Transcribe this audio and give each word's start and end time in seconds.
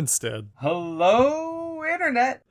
Winstead. 0.00 0.48
Hello, 0.62 1.84
Internet. 1.84 2.42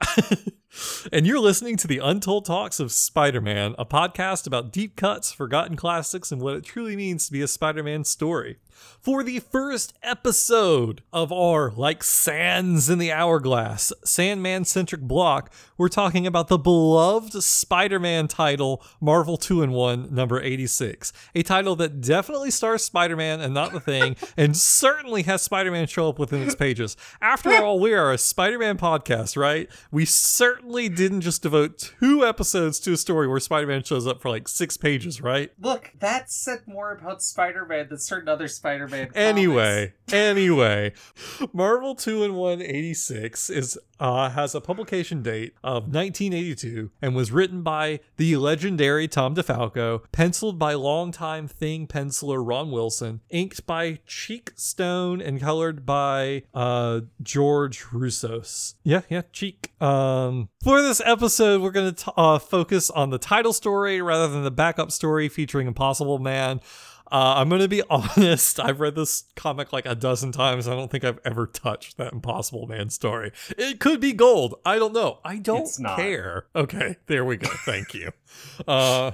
And 1.12 1.26
you're 1.26 1.40
listening 1.40 1.76
to 1.78 1.88
the 1.88 2.00
Untold 2.00 2.46
Talks 2.46 2.80
of 2.80 2.92
Spider 2.92 3.42
Man, 3.42 3.74
a 3.80 3.86
podcast 3.86 4.46
about 4.46 4.72
deep 4.72 4.96
cuts, 4.96 5.32
forgotten 5.32 5.76
classics, 5.76 6.32
and 6.32 6.42
what 6.42 6.56
it 6.56 6.64
truly 6.64 6.96
means 6.96 7.26
to 7.26 7.32
be 7.32 7.42
a 7.42 7.48
Spider 7.48 7.84
Man 7.84 8.04
story. 8.04 8.58
For 9.02 9.24
the 9.24 9.40
first 9.40 9.94
episode 10.04 11.02
of 11.12 11.32
our 11.32 11.72
Like 11.72 12.04
Sands 12.04 12.90
in 12.90 13.00
the 13.00 13.12
Hourglass, 13.12 13.94
Sandman 14.04 14.66
centric 14.66 15.02
block, 15.02 15.54
we're 15.78 15.90
talking 15.90 16.28
about 16.28 16.48
the 16.48 16.58
beloved 16.58 17.34
Spider 17.44 18.00
Man 18.00 18.28
title, 18.28 18.84
Marvel 19.00 19.38
2 19.38 19.64
in 19.64 19.72
1, 19.72 20.14
number 20.14 20.42
86. 20.42 21.14
A 21.36 21.44
title 21.44 21.76
that 21.78 22.02
definitely 22.02 22.52
stars 22.52 22.84
Spider 22.84 23.16
Man 23.16 23.42
and 23.42 23.54
not 23.54 23.72
the 23.72 23.80
thing, 23.80 24.16
and 24.38 24.56
certainly 24.56 25.24
has 25.24 25.42
Spider 25.42 25.72
Man 25.72 25.88
show 25.88 26.10
up 26.10 26.20
within 26.20 26.42
its 26.42 26.56
pages. 26.56 26.98
After 27.22 27.52
all, 27.54 27.80
we 27.80 27.94
are 27.94 28.12
a 28.12 28.18
Spider 28.18 28.60
Man 28.60 28.78
podcast, 28.78 29.38
right? 29.38 29.70
We 29.92 30.06
certainly 30.06 30.90
didn't 31.04 31.22
just 31.22 31.42
devote 31.42 31.94
two 32.00 32.26
episodes 32.26 32.80
to 32.82 32.94
a 32.94 32.98
story 32.98 33.28
where 33.28 33.40
Spider 33.40 33.68
Man 33.68 33.84
shows 33.84 34.08
up 34.08 34.22
for 34.22 34.30
like 34.30 34.48
six 34.48 34.78
pages, 34.78 35.22
right? 35.22 35.52
Look, 35.60 35.92
that 36.00 36.32
said 36.32 36.60
more 36.66 36.94
about 36.94 37.22
Spider 37.22 37.66
Man 37.66 37.90
than 37.90 38.00
certain 38.00 38.30
other 38.30 38.48
Spider 38.48 38.80
Spider-Man. 38.88 39.10
Anyway, 39.16 39.94
anyway, 40.12 40.94
Marvel 41.54 41.96
2 41.96 42.24
in 42.24 42.36
1 42.36 42.62
86 42.62 43.50
is 43.50 43.80
uh, 44.00 44.30
has 44.30 44.56
a 44.56 44.62
publication 44.62 45.22
date 45.22 45.54
of 45.64 45.84
1982 45.84 46.92
and 47.02 47.16
was 47.16 47.32
written 47.32 47.62
by 47.64 48.00
the 48.18 48.38
legendary 48.38 49.08
Tom 49.08 49.36
DeFalco, 49.36 50.04
penciled 50.12 50.58
by 50.58 50.74
longtime 50.74 51.48
Thing 51.48 51.88
penciler 51.88 52.46
Ron 52.46 52.72
Wilson, 52.72 53.22
inked 53.30 53.66
by 53.66 54.00
Cheek 54.06 54.52
Stone, 54.56 55.22
and 55.22 55.40
colored 55.40 55.86
by 55.86 56.44
uh, 56.54 57.02
George 57.22 57.84
Roussos. 57.86 58.76
Yeah, 58.84 59.02
yeah, 59.10 59.24
Cheek. 59.34 59.74
Um, 59.82 60.50
for 60.64 60.82
this 60.90 61.02
episode, 61.06 61.62
we're 61.62 61.70
going 61.70 61.94
to 61.94 62.14
uh, 62.18 62.40
focus 62.40 62.90
on 62.90 63.12
the 63.12 63.20
title 63.20 63.54
story 63.54 64.02
rather 64.02 64.28
than 64.28 64.44
the 64.44 64.50
backup 64.50 64.92
story 64.92 65.30
featuring 65.30 65.68
Impossible 65.68 66.18
Man. 66.18 66.62
Uh, 67.12 67.36
I'm 67.38 67.48
going 67.48 67.62
to 67.62 67.68
be 67.68 67.84
honest. 67.92 68.60
I've 68.60 68.80
read 68.80 68.96
this 68.96 69.26
comic 69.36 69.72
like 69.72 69.86
a 69.86 69.94
dozen 69.94 70.32
times. 70.32 70.68
I 70.68 70.72
don't 70.72 70.90
think 70.90 71.04
I've 71.04 71.20
ever 71.24 71.46
touched 71.46 71.98
that 71.98 72.12
Impossible 72.12 72.66
Man 72.66 72.90
story. 72.90 73.32
It 73.56 73.80
could 73.80 74.00
be 74.00 74.14
gold. 74.14 74.56
I 74.66 74.80
don't 74.80 74.94
know. 74.94 75.20
I 75.24 75.38
don't 75.38 75.70
care. 75.96 76.48
Okay, 76.56 76.98
there 77.06 77.24
we 77.24 77.38
go. 77.38 77.50
Thank 77.66 77.94
you. 77.94 78.12
Uh, 78.68 79.12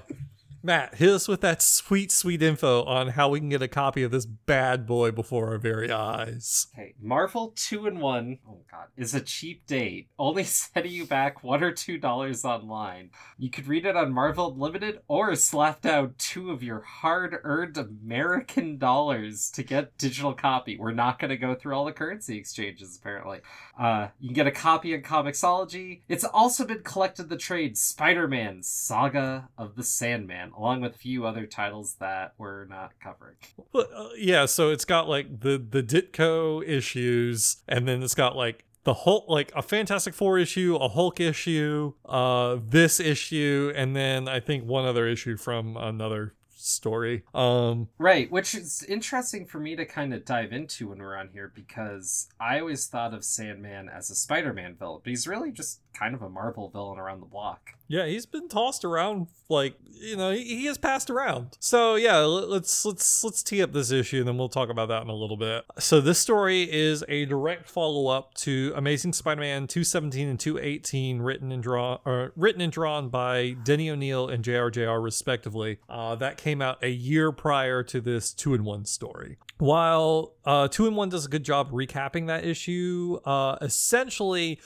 Matt, 0.66 0.96
hit 0.96 1.09
us 1.09 1.28
with 1.28 1.42
that 1.42 1.62
sweet, 1.62 2.12
sweet 2.12 2.42
info 2.42 2.84
on 2.86 3.09
how 3.09 3.30
we 3.30 3.40
can 3.40 3.50
get 3.50 3.62
a 3.62 3.68
copy 3.68 4.02
of 4.02 4.09
this 4.09 4.26
bad 4.26 4.88
boy 4.88 5.12
before 5.12 5.50
our 5.50 5.59
very 5.59 5.92
eyes. 5.92 6.66
Okay, 6.74 6.96
Marvel 7.00 7.53
2 7.56 7.86
in 7.86 8.00
1, 8.00 8.40
oh 8.50 8.62
god, 8.72 8.88
is 8.98 9.14
a 9.14 9.22
cheap 9.22 9.68
date, 9.68 10.08
only 10.18 10.44
setting 10.46 10.92
you 10.92 11.06
back 11.06 11.44
1 11.44 11.64
or 11.64 11.72
2 11.72 12.00
dollars 12.00 12.44
online. 12.44 13.12
You 13.38 13.52
could 13.52 13.68
read 13.68 13.86
it 13.86 13.96
on 13.96 14.12
Marvel 14.12 14.53
Unlimited 14.53 15.02
or 15.08 15.36
slap 15.36 15.81
down 15.81 16.16
two 16.18 16.50
of 16.50 16.64
your 16.64 16.80
hard-earned 16.82 17.78
American 17.78 18.80
dollars 18.80 19.52
to 19.52 19.62
get 19.62 19.96
digital 20.00 20.34
copy. 20.34 20.80
We're 20.80 20.94
not 20.94 21.20
going 21.20 21.30
to 21.30 21.38
go 21.38 21.53
through 21.53 21.76
all 21.76 21.86
the 21.86 21.92
currency 21.92 22.40
exchanges 22.40 22.97
apparently. 22.97 23.42
Uh, 23.80 24.08
you 24.20 24.30
can 24.30 24.34
get 24.36 24.47
a 24.47 24.52
copy 24.52 24.96
on 24.96 25.03
Comixology. 25.03 26.02
It's 26.09 26.24
also 26.24 26.66
been 26.66 26.82
collected 26.82 27.30
the 27.30 27.38
trade 27.38 27.78
Spider-Man 27.78 28.64
Saga 28.64 29.50
of 29.59 29.76
the 29.76 29.84
Sandman 29.84 30.53
along 30.57 30.81
with 30.81 30.95
a 30.95 30.97
few 30.97 31.25
other 31.25 31.45
titles 31.45 31.95
that 31.99 32.33
we're 32.38 32.66
not 32.66 32.91
covering. 33.01 33.35
Well, 33.73 33.88
uh, 33.93 34.09
yeah, 34.17 34.45
so 34.45 34.69
it's 34.69 34.85
got 34.85 35.07
like 35.07 35.41
the 35.41 35.57
the 35.57 35.83
Ditko 35.83 36.67
issues, 36.67 37.57
and 37.67 37.88
then 37.88 38.01
it's 38.01 38.16
got 38.16 38.35
like 38.35 38.66
the 38.83 38.93
Hulk, 38.93 39.25
like 39.27 39.51
a 39.55 39.61
Fantastic 39.61 40.13
Four 40.13 40.39
issue, 40.39 40.77
a 40.79 40.88
Hulk 40.88 41.19
issue, 41.19 41.93
uh, 42.05 42.57
this 42.67 42.99
issue, 42.99 43.73
and 43.75 43.95
then 43.95 44.27
I 44.27 44.39
think 44.39 44.66
one 44.66 44.85
other 44.85 45.07
issue 45.07 45.38
from 45.38 45.75
another 45.75 46.33
story. 46.66 47.23
Um, 47.33 47.89
right, 47.97 48.31
which 48.31 48.55
is 48.55 48.83
interesting 48.83 49.45
for 49.45 49.59
me 49.59 49.75
to 49.75 49.85
kind 49.85 50.13
of 50.13 50.25
dive 50.25 50.51
into 50.51 50.89
when 50.89 50.99
we're 50.99 51.16
on 51.16 51.29
here 51.33 51.51
because 51.53 52.27
I 52.39 52.59
always 52.59 52.87
thought 52.87 53.13
of 53.13 53.23
Sandman 53.23 53.89
as 53.89 54.09
a 54.09 54.16
Spider-Man 54.16 54.75
villain, 54.75 55.01
but 55.03 55.09
he's 55.09 55.27
really 55.27 55.51
just 55.51 55.81
kind 55.97 56.13
of 56.13 56.22
a 56.22 56.29
Marvel 56.29 56.69
villain 56.69 57.00
around 57.00 57.22
the 57.22 57.25
block. 57.25 57.72
Yeah, 57.88 58.07
he's 58.07 58.25
been 58.25 58.50
tossed 58.50 58.83
around 58.83 59.28
like 59.47 59.75
you 59.85 60.17
know 60.17 60.31
he, 60.31 60.44
he 60.44 60.66
has 60.66 60.78
passed 60.78 61.09
around. 61.09 61.57
So 61.59 61.95
yeah, 61.95 62.17
let's 62.17 62.83
let's 62.83 63.23
let's 63.23 63.44
tee 63.44 63.61
up 63.61 63.73
this 63.73 63.91
issue 63.91 64.19
and 64.19 64.28
then 64.28 64.38
we'll 64.38 64.50
talk 64.50 64.69
about 64.69 64.88
that 64.89 65.03
in 65.03 65.09
a 65.09 65.16
little 65.16 65.38
bit. 65.38 65.66
So 65.79 66.01
this 66.01 66.19
story 66.19 66.63
is 66.63 67.03
a 67.07 67.25
direct 67.25 67.69
follow 67.69 68.07
up 68.07 68.34
to 68.35 68.73
Amazing 68.75 69.13
Spider-Man 69.13 69.67
217 69.67 70.28
and 70.28 70.39
218, 70.39 71.22
written 71.22 71.51
and 71.51 71.61
drawn 71.61 72.00
or 72.05 72.34
written 72.35 72.61
and 72.61 72.72
drawn 72.72 73.09
by 73.09 73.51
Denny 73.63 73.89
O'Neil 73.89 74.28
and 74.28 74.44
JRJR 74.44 75.03
respectively. 75.03 75.78
Uh, 75.88 76.16
that 76.16 76.38
came 76.38 76.61
out 76.61 76.84
a 76.84 76.89
year 76.89 77.31
prior 77.31 77.84
to 77.84 78.01
this 78.01 78.34
two 78.34 78.53
in 78.53 78.63
one 78.63 78.85
story. 78.85 79.38
While 79.59 80.34
uh, 80.44 80.67
two 80.67 80.88
in 80.88 80.95
one 80.95 81.09
does 81.09 81.25
a 81.25 81.29
good 81.29 81.45
job 81.45 81.72
recapping 81.72 82.28
that 82.28 82.44
issue, 82.44 83.19
uh, 83.25 83.57
essentially 83.61 84.59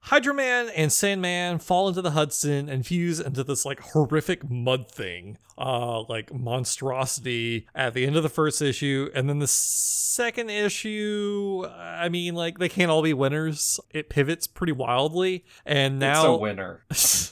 Hydro 0.00 0.34
Man 0.34 0.68
and 0.68 0.92
Sandman 0.92 1.58
fall 1.58 1.88
into 1.88 2.00
the 2.00 2.12
Hudson 2.12 2.68
and 2.68 2.86
fuse 2.86 3.18
into 3.18 3.42
this 3.42 3.64
like 3.64 3.80
horrific 3.80 4.48
mud 4.48 4.88
thing, 4.88 5.36
uh, 5.58 6.02
like 6.02 6.32
monstrosity 6.32 7.66
at 7.74 7.92
the 7.94 8.06
end 8.06 8.16
of 8.16 8.22
the 8.22 8.28
first 8.28 8.62
issue. 8.62 9.10
And 9.14 9.28
then 9.28 9.40
the 9.40 9.48
second 9.48 10.50
issue, 10.50 11.64
I 11.76 12.08
mean, 12.08 12.34
like 12.36 12.58
they 12.58 12.68
can't 12.68 12.90
all 12.90 13.02
be 13.02 13.14
winners. 13.14 13.80
It 13.90 14.08
pivots 14.08 14.46
pretty 14.46 14.72
wildly. 14.72 15.44
And 15.64 15.98
now. 15.98 16.20
It's 16.20 16.28
a 16.28 16.36
winner. 16.36 16.84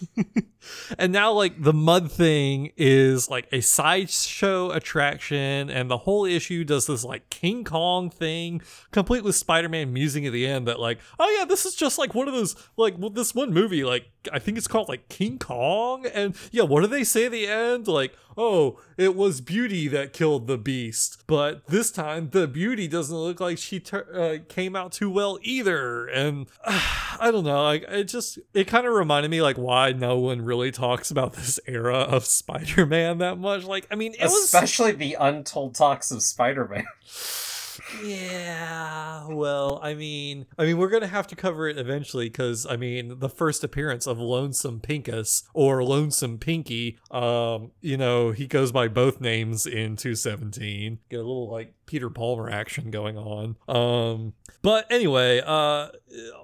and 0.98 1.12
now 1.12 1.32
like 1.32 1.62
the 1.62 1.72
mud 1.72 2.10
thing 2.10 2.72
is 2.76 3.30
like 3.30 3.46
a 3.52 3.60
sideshow 3.60 4.70
attraction 4.70 5.70
and 5.70 5.90
the 5.90 5.98
whole 5.98 6.24
issue 6.24 6.64
does 6.64 6.86
this 6.86 7.04
like 7.04 7.28
king 7.30 7.64
kong 7.64 8.10
thing 8.10 8.60
complete 8.90 9.24
with 9.24 9.34
spider-man 9.34 9.92
musing 9.92 10.26
at 10.26 10.32
the 10.32 10.46
end 10.46 10.66
that 10.66 10.80
like 10.80 10.98
oh 11.18 11.36
yeah 11.38 11.44
this 11.44 11.64
is 11.64 11.74
just 11.74 11.98
like 11.98 12.14
one 12.14 12.28
of 12.28 12.34
those 12.34 12.56
like 12.76 12.96
well, 12.98 13.10
this 13.10 13.34
one 13.34 13.52
movie 13.52 13.84
like 13.84 14.06
i 14.32 14.38
think 14.38 14.58
it's 14.58 14.68
called 14.68 14.88
like 14.88 15.08
king 15.08 15.38
kong 15.38 16.06
and 16.06 16.36
yeah 16.50 16.62
what 16.62 16.80
do 16.80 16.86
they 16.86 17.04
say 17.04 17.26
at 17.26 17.32
the 17.32 17.46
end 17.46 17.86
like 17.88 18.14
oh, 18.36 18.78
it 18.96 19.14
was 19.14 19.40
Beauty 19.40 19.88
that 19.88 20.12
killed 20.12 20.46
the 20.46 20.58
beast. 20.58 21.22
But 21.26 21.66
this 21.66 21.90
time, 21.90 22.30
the 22.30 22.46
Beauty 22.46 22.88
doesn't 22.88 23.16
look 23.16 23.40
like 23.40 23.58
she 23.58 23.80
ter- 23.80 24.06
uh, 24.12 24.44
came 24.48 24.76
out 24.76 24.92
too 24.92 25.10
well 25.10 25.38
either. 25.42 26.06
And 26.06 26.46
uh, 26.64 26.80
I 27.20 27.30
don't 27.30 27.44
know, 27.44 27.62
like 27.62 27.84
it 27.88 28.04
just 28.04 28.38
it 28.52 28.66
kind 28.66 28.86
of 28.86 28.92
reminded 28.92 29.30
me 29.30 29.42
like 29.42 29.56
why 29.56 29.92
no 29.92 30.18
one 30.18 30.42
really 30.42 30.70
talks 30.70 31.10
about 31.10 31.32
this 31.34 31.60
era 31.66 31.98
of 31.98 32.24
Spider-Man 32.24 33.18
that 33.18 33.38
much. 33.38 33.64
Like, 33.64 33.86
I 33.90 33.94
mean, 33.94 34.14
especially 34.20 34.92
was... 34.92 34.98
the 34.98 35.16
untold 35.18 35.74
talks 35.74 36.10
of 36.10 36.22
Spider-Man. 36.22 36.86
Yeah, 38.02 39.26
well, 39.28 39.78
I 39.82 39.94
mean, 39.94 40.46
I 40.58 40.64
mean, 40.64 40.78
we're 40.78 40.88
gonna 40.88 41.06
have 41.06 41.26
to 41.28 41.36
cover 41.36 41.68
it 41.68 41.78
eventually 41.78 42.28
because 42.28 42.66
I 42.66 42.76
mean, 42.76 43.18
the 43.18 43.28
first 43.28 43.62
appearance 43.62 44.06
of 44.06 44.18
Lonesome 44.18 44.80
Pinkus 44.80 45.44
or 45.52 45.82
Lonesome 45.84 46.38
Pinky, 46.38 46.98
um, 47.10 47.70
you 47.80 47.96
know, 47.96 48.30
he 48.32 48.46
goes 48.46 48.72
by 48.72 48.88
both 48.88 49.20
names 49.20 49.66
in 49.66 49.96
217. 49.96 50.98
Get 51.08 51.16
a 51.16 51.18
little 51.18 51.50
like 51.50 51.74
Peter 51.86 52.10
Palmer 52.10 52.50
action 52.50 52.90
going 52.90 53.16
on. 53.16 53.56
Um, 53.68 54.32
but 54.62 54.90
anyway, 54.90 55.42
uh, 55.44 55.88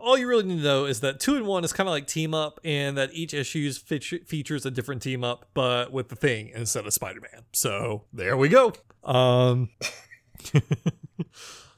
all 0.00 0.18
you 0.18 0.28
really 0.28 0.44
need 0.44 0.58
to 0.58 0.62
know 0.64 0.84
is 0.84 1.00
that 1.00 1.20
two 1.20 1.36
in 1.36 1.46
one 1.46 1.64
is 1.64 1.72
kind 1.72 1.88
of 1.88 1.92
like 1.92 2.06
team 2.06 2.34
up, 2.34 2.60
and 2.64 2.96
that 2.98 3.12
each 3.12 3.34
issue 3.34 3.70
fe- 3.72 3.98
features 3.98 4.66
a 4.66 4.70
different 4.70 5.02
team 5.02 5.24
up, 5.24 5.46
but 5.54 5.92
with 5.92 6.08
the 6.08 6.16
thing 6.16 6.50
instead 6.54 6.86
of 6.86 6.92
Spider 6.92 7.20
Man. 7.20 7.42
So 7.52 8.04
there 8.12 8.36
we 8.36 8.48
go. 8.48 8.72
Um. 9.04 9.70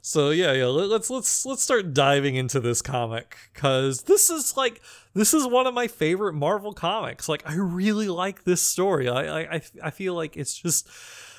so 0.01 0.29
yeah, 0.31 0.51
yeah, 0.53 0.65
let's 0.65 1.09
let's 1.09 1.45
let's 1.45 1.63
start 1.63 1.93
diving 1.93 2.35
into 2.35 2.59
this 2.59 2.81
comic 2.81 3.37
cuz 3.53 4.03
this 4.03 4.29
is 4.29 4.57
like 4.57 4.81
this 5.13 5.33
is 5.33 5.47
one 5.47 5.67
of 5.67 5.73
my 5.73 5.87
favorite 5.87 6.33
Marvel 6.33 6.73
comics. 6.73 7.29
Like 7.29 7.43
I 7.45 7.55
really 7.55 8.07
like 8.07 8.43
this 8.43 8.61
story. 8.61 9.07
I 9.09 9.55
I 9.55 9.61
I 9.83 9.89
feel 9.91 10.13
like 10.13 10.35
it's 10.37 10.55
just 10.55 10.87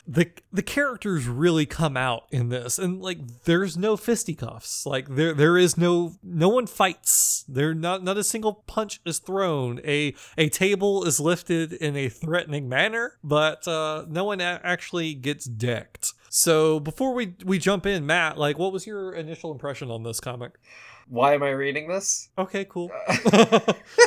the 0.06 0.30
the 0.52 0.62
characters 0.62 1.26
really 1.26 1.64
come 1.64 1.96
out 1.96 2.24
in 2.30 2.50
this 2.50 2.78
and 2.78 3.00
like 3.00 3.18
there's 3.44 3.76
no 3.76 3.96
fisticuffs 3.96 4.84
like 4.84 5.08
there 5.08 5.32
there 5.32 5.56
is 5.56 5.78
no 5.78 6.12
no 6.22 6.48
one 6.50 6.66
fights 6.66 7.42
there 7.48 7.72
not 7.72 8.04
not 8.04 8.18
a 8.18 8.24
single 8.24 8.52
punch 8.66 9.00
is 9.06 9.18
thrown 9.18 9.80
a 9.82 10.14
a 10.36 10.50
table 10.50 11.04
is 11.04 11.20
lifted 11.20 11.72
in 11.72 11.96
a 11.96 12.10
threatening 12.10 12.68
manner 12.68 13.16
but 13.24 13.66
uh 13.66 14.04
no 14.06 14.24
one 14.24 14.42
a- 14.42 14.60
actually 14.62 15.14
gets 15.14 15.46
decked 15.46 16.12
so 16.36 16.80
before 16.80 17.14
we 17.14 17.36
we 17.44 17.60
jump 17.60 17.86
in, 17.86 18.06
Matt, 18.06 18.36
like 18.36 18.58
what 18.58 18.72
was 18.72 18.88
your 18.88 19.12
initial 19.12 19.52
impression 19.52 19.88
on 19.88 20.02
this 20.02 20.18
comic? 20.18 20.58
Why 21.06 21.34
am 21.34 21.44
I 21.44 21.50
reading 21.50 21.86
this? 21.86 22.28
Okay, 22.36 22.64
cool. 22.64 22.90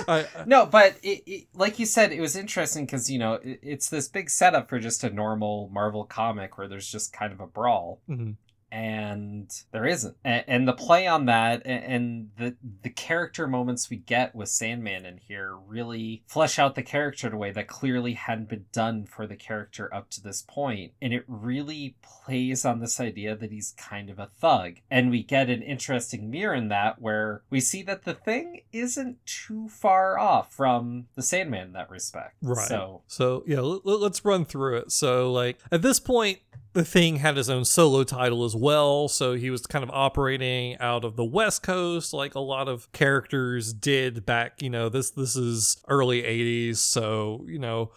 I, 0.09 0.25
no, 0.45 0.65
but 0.65 0.97
it, 1.03 1.23
it, 1.25 1.47
like 1.53 1.79
you 1.79 1.85
said, 1.85 2.11
it 2.11 2.19
was 2.19 2.35
interesting 2.35 2.85
because 2.85 3.09
you 3.09 3.17
know 3.17 3.35
it, 3.35 3.59
it's 3.63 3.87
this 3.87 4.09
big 4.09 4.29
setup 4.29 4.67
for 4.67 4.77
just 4.77 5.05
a 5.05 5.09
normal 5.09 5.69
Marvel 5.71 6.03
comic 6.03 6.57
where 6.57 6.67
there's 6.67 6.91
just 6.91 7.13
kind 7.13 7.31
of 7.31 7.39
a 7.39 7.47
brawl. 7.47 8.01
Mm-hmm. 8.09 8.31
And 8.71 9.49
there 9.71 9.85
isn't. 9.85 10.15
And, 10.23 10.43
and 10.47 10.67
the 10.67 10.73
play 10.73 11.07
on 11.07 11.25
that 11.25 11.61
and, 11.65 11.83
and 11.83 12.29
the 12.37 12.55
the 12.83 12.89
character 12.89 13.47
moments 13.47 13.89
we 13.89 13.97
get 13.97 14.35
with 14.35 14.49
Sandman 14.49 15.05
in 15.05 15.17
here 15.17 15.55
really 15.55 16.23
flesh 16.27 16.59
out 16.59 16.75
the 16.75 16.83
character 16.83 17.27
in 17.27 17.33
a 17.33 17.37
way 17.37 17.51
that 17.51 17.67
clearly 17.67 18.13
hadn't 18.13 18.49
been 18.49 18.65
done 18.71 19.05
for 19.05 19.27
the 19.27 19.35
character 19.35 19.93
up 19.93 20.09
to 20.11 20.21
this. 20.21 20.45
And 20.57 21.13
it 21.13 21.23
really 21.27 21.95
plays 22.01 22.65
on 22.65 22.79
this 22.79 22.99
idea 22.99 23.35
that 23.35 23.51
he's 23.51 23.73
kind 23.77 24.09
of 24.09 24.17
a 24.17 24.29
thug. 24.39 24.77
And 24.89 25.11
we 25.11 25.23
get 25.23 25.49
an 25.49 25.61
interesting 25.61 26.29
mirror 26.29 26.55
in 26.55 26.69
that 26.69 27.01
where 27.01 27.43
we 27.49 27.59
see 27.59 27.83
that 27.83 28.03
the 28.03 28.13
thing 28.13 28.61
isn't 28.73 29.25
too 29.25 29.69
far 29.69 30.17
off 30.17 30.53
from 30.53 31.07
the 31.15 31.21
Sandman 31.21 31.67
in 31.67 31.73
that 31.73 31.89
respect. 31.89 32.35
Right. 32.41 32.67
So 32.67 33.03
So 33.07 33.43
yeah, 33.45 33.57
l- 33.57 33.81
let's 33.83 34.25
run 34.25 34.45
through 34.45 34.77
it. 34.77 34.91
So 34.91 35.31
like 35.31 35.59
at 35.71 35.81
this 35.81 35.99
point, 35.99 36.39
the 36.73 36.85
thing 36.85 37.17
had 37.17 37.37
his 37.37 37.49
own 37.49 37.65
solo 37.65 38.03
title 38.03 38.43
as 38.45 38.55
well. 38.55 39.07
So 39.07 39.33
he 39.33 39.49
was 39.49 39.65
kind 39.65 39.83
of 39.83 39.89
operating 39.91 40.77
out 40.79 41.03
of 41.03 41.15
the 41.15 41.25
West 41.25 41.63
Coast, 41.63 42.13
like 42.13 42.35
a 42.35 42.39
lot 42.39 42.67
of 42.67 42.91
characters 42.91 43.73
did 43.73 44.25
back. 44.25 44.61
You 44.61 44.69
know, 44.69 44.89
this 44.89 45.11
this 45.11 45.35
is 45.35 45.77
early 45.87 46.23
'80s, 46.23 46.77
so 46.77 47.43
you 47.47 47.59
know. 47.59 47.91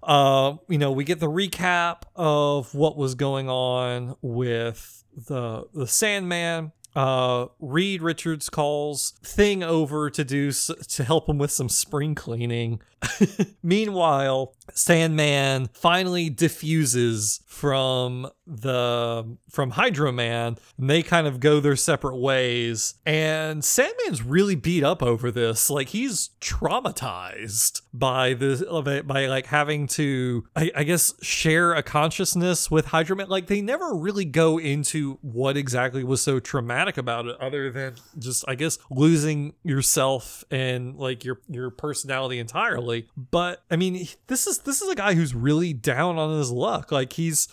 Uh, 0.00 0.54
you 0.68 0.78
know, 0.78 0.92
we 0.92 1.02
get 1.02 1.18
the 1.18 1.28
recap 1.28 2.02
of 2.14 2.72
what 2.72 2.96
was 2.96 3.16
going 3.16 3.48
on 3.48 4.14
with 4.22 5.02
the 5.26 5.64
the 5.74 5.88
Sandman. 5.88 6.70
Uh, 6.98 7.46
Reed 7.60 8.02
Richards 8.02 8.50
calls 8.50 9.12
Thing 9.22 9.62
over 9.62 10.10
to 10.10 10.24
do 10.24 10.48
s- 10.48 10.70
to 10.96 11.04
help 11.04 11.28
him 11.28 11.38
with 11.38 11.52
some 11.52 11.68
spring 11.68 12.16
cleaning. 12.16 12.80
Meanwhile, 13.62 14.54
Sandman 14.74 15.68
finally 15.72 16.28
diffuses 16.28 17.40
from 17.46 18.28
the 18.48 19.36
from 19.50 19.70
Hydro 19.70 20.10
Man, 20.10 20.56
and 20.78 20.88
they 20.88 21.02
kind 21.02 21.26
of 21.26 21.38
go 21.38 21.60
their 21.60 21.76
separate 21.76 22.16
ways. 22.16 22.94
And 23.04 23.62
Sandman's 23.62 24.22
really 24.22 24.54
beat 24.54 24.82
up 24.82 25.02
over 25.02 25.30
this. 25.30 25.68
Like 25.68 25.88
he's 25.88 26.30
traumatized 26.40 27.82
by 27.92 28.34
this 28.34 28.62
by 28.62 29.26
like 29.26 29.46
having 29.46 29.86
to, 29.88 30.46
I, 30.56 30.70
I 30.74 30.84
guess, 30.84 31.14
share 31.22 31.74
a 31.74 31.82
consciousness 31.82 32.70
with 32.70 32.86
Hydro 32.86 33.16
Man. 33.16 33.28
Like 33.28 33.48
they 33.48 33.60
never 33.60 33.94
really 33.94 34.24
go 34.24 34.58
into 34.58 35.18
what 35.20 35.56
exactly 35.56 36.02
was 36.02 36.22
so 36.22 36.40
traumatic 36.40 36.96
about 36.96 37.26
it, 37.26 37.38
other 37.40 37.70
than 37.70 37.96
just 38.18 38.44
I 38.48 38.54
guess 38.54 38.78
losing 38.90 39.54
yourself 39.62 40.44
and 40.50 40.96
like 40.96 41.24
your 41.24 41.40
your 41.48 41.70
personality 41.70 42.38
entirely. 42.38 43.08
But 43.16 43.62
I 43.70 43.76
mean, 43.76 44.08
this 44.26 44.46
is 44.46 44.60
this 44.60 44.80
is 44.80 44.88
a 44.88 44.94
guy 44.94 45.14
who's 45.14 45.34
really 45.34 45.74
down 45.74 46.18
on 46.18 46.38
his 46.38 46.50
luck. 46.50 46.90
Like 46.90 47.12
he's 47.12 47.48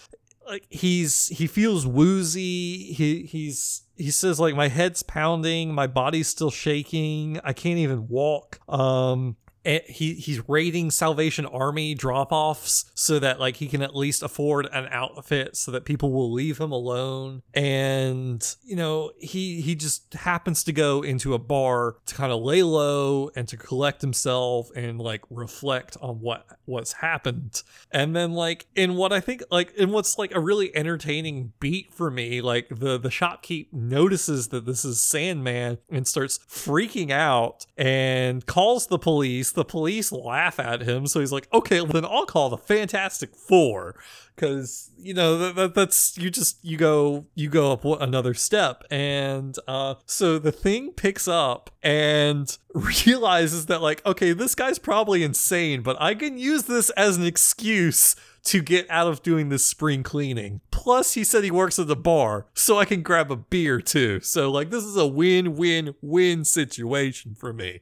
like 0.45 0.65
he's 0.69 1.27
he 1.27 1.47
feels 1.47 1.85
woozy. 1.87 2.93
He 2.93 3.23
he's 3.23 3.83
he 3.95 4.11
says 4.11 4.39
like 4.39 4.55
my 4.55 4.67
head's 4.67 5.03
pounding, 5.03 5.73
my 5.73 5.87
body's 5.87 6.27
still 6.27 6.51
shaking. 6.51 7.39
I 7.43 7.53
can't 7.53 7.79
even 7.79 8.07
walk. 8.07 8.59
Um 8.69 9.37
and 9.65 9.81
he 9.87 10.13
he's 10.13 10.47
raiding 10.47 10.91
Salvation 10.91 11.45
Army 11.45 11.95
drop-offs 11.95 12.85
so 12.93 13.19
that 13.19 13.39
like 13.39 13.57
he 13.57 13.67
can 13.67 13.81
at 13.81 13.95
least 13.95 14.23
afford 14.23 14.67
an 14.71 14.87
outfit 14.91 15.57
so 15.57 15.71
that 15.71 15.85
people 15.85 16.11
will 16.11 16.31
leave 16.31 16.59
him 16.59 16.71
alone. 16.71 17.41
And 17.53 18.55
you 18.63 18.75
know, 18.75 19.11
he 19.17 19.61
he 19.61 19.75
just 19.75 20.13
happens 20.13 20.63
to 20.65 20.73
go 20.73 21.01
into 21.01 21.33
a 21.33 21.39
bar 21.39 21.97
to 22.05 22.15
kind 22.15 22.31
of 22.31 22.41
lay 22.41 22.63
low 22.63 23.31
and 23.35 23.47
to 23.47 23.57
collect 23.57 24.01
himself 24.01 24.69
and 24.75 24.99
like 24.99 25.21
reflect 25.29 25.97
on 26.01 26.21
what 26.21 26.45
what's 26.65 26.93
happened. 26.93 27.63
And 27.91 28.15
then 28.15 28.33
like 28.33 28.67
in 28.75 28.95
what 28.95 29.11
I 29.11 29.19
think 29.19 29.43
like 29.49 29.73
in 29.75 29.91
what's 29.91 30.17
like 30.17 30.33
a 30.35 30.39
really 30.39 30.75
entertaining 30.75 31.53
beat 31.59 31.93
for 31.93 32.11
me, 32.11 32.41
like 32.41 32.67
the 32.69 32.99
the 32.99 33.09
shopkeep 33.09 33.73
notices 33.73 34.49
that 34.49 34.65
this 34.65 34.85
is 34.85 35.01
Sandman 35.01 35.79
and 35.89 36.07
starts 36.07 36.39
freaking 36.49 37.11
out 37.11 37.65
and 37.77 38.45
calls 38.45 38.87
the 38.87 38.99
police. 38.99 39.51
The 39.55 39.65
police 39.65 40.11
laugh 40.11 40.59
at 40.59 40.81
him, 40.81 41.07
so 41.07 41.19
he's 41.19 41.31
like, 41.31 41.47
"Okay, 41.53 41.81
well, 41.81 41.93
then 41.93 42.05
I'll 42.05 42.25
call 42.25 42.49
the 42.49 42.57
Fantastic 42.57 43.35
Four. 43.35 43.95
Because 44.35 44.91
you 44.97 45.13
know 45.13 45.37
that, 45.37 45.55
that 45.55 45.75
that's 45.75 46.17
you 46.17 46.29
just 46.29 46.57
you 46.63 46.77
go 46.77 47.25
you 47.35 47.49
go 47.49 47.71
up 47.71 47.85
another 47.85 48.33
step 48.33 48.83
and 48.89 49.55
uh 49.67 49.95
so 50.05 50.39
the 50.39 50.51
thing 50.51 50.91
picks 50.91 51.27
up 51.27 51.69
and 51.83 52.57
realizes 52.73 53.67
that 53.67 53.81
like 53.81 54.05
okay 54.05 54.33
this 54.33 54.55
guy's 54.55 54.79
probably 54.79 55.23
insane 55.23 55.81
but 55.81 55.95
i 56.01 56.15
can 56.15 56.37
use 56.37 56.63
this 56.63 56.89
as 56.91 57.17
an 57.17 57.25
excuse 57.25 58.15
to 58.45 58.61
get 58.61 58.89
out 58.89 59.07
of 59.07 59.21
doing 59.21 59.49
this 59.49 59.65
spring 59.65 60.03
cleaning 60.03 60.61
plus 60.71 61.13
he 61.13 61.23
said 61.23 61.43
he 61.43 61.51
works 61.51 61.77
at 61.77 61.87
the 61.87 61.95
bar 61.95 62.47
so 62.53 62.79
i 62.79 62.85
can 62.85 63.01
grab 63.01 63.31
a 63.31 63.35
beer 63.35 63.81
too 63.81 64.19
so 64.21 64.49
like 64.49 64.69
this 64.69 64.83
is 64.83 64.95
a 64.95 65.07
win-win-win 65.07 66.45
situation 66.45 67.35
for 67.35 67.51
me 67.51 67.81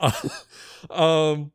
um 0.90 1.52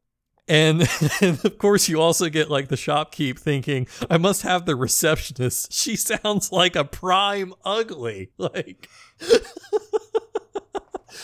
and, 0.51 0.81
and 1.21 1.43
of 1.45 1.57
course, 1.57 1.87
you 1.87 2.01
also 2.01 2.27
get 2.27 2.49
like 2.49 2.67
the 2.67 2.75
shopkeep 2.75 3.39
thinking, 3.39 3.87
I 4.09 4.17
must 4.17 4.41
have 4.41 4.65
the 4.65 4.75
receptionist. 4.75 5.71
She 5.71 5.95
sounds 5.95 6.51
like 6.51 6.75
a 6.75 6.83
prime 6.83 7.53
ugly. 7.63 8.31
Like, 8.37 8.89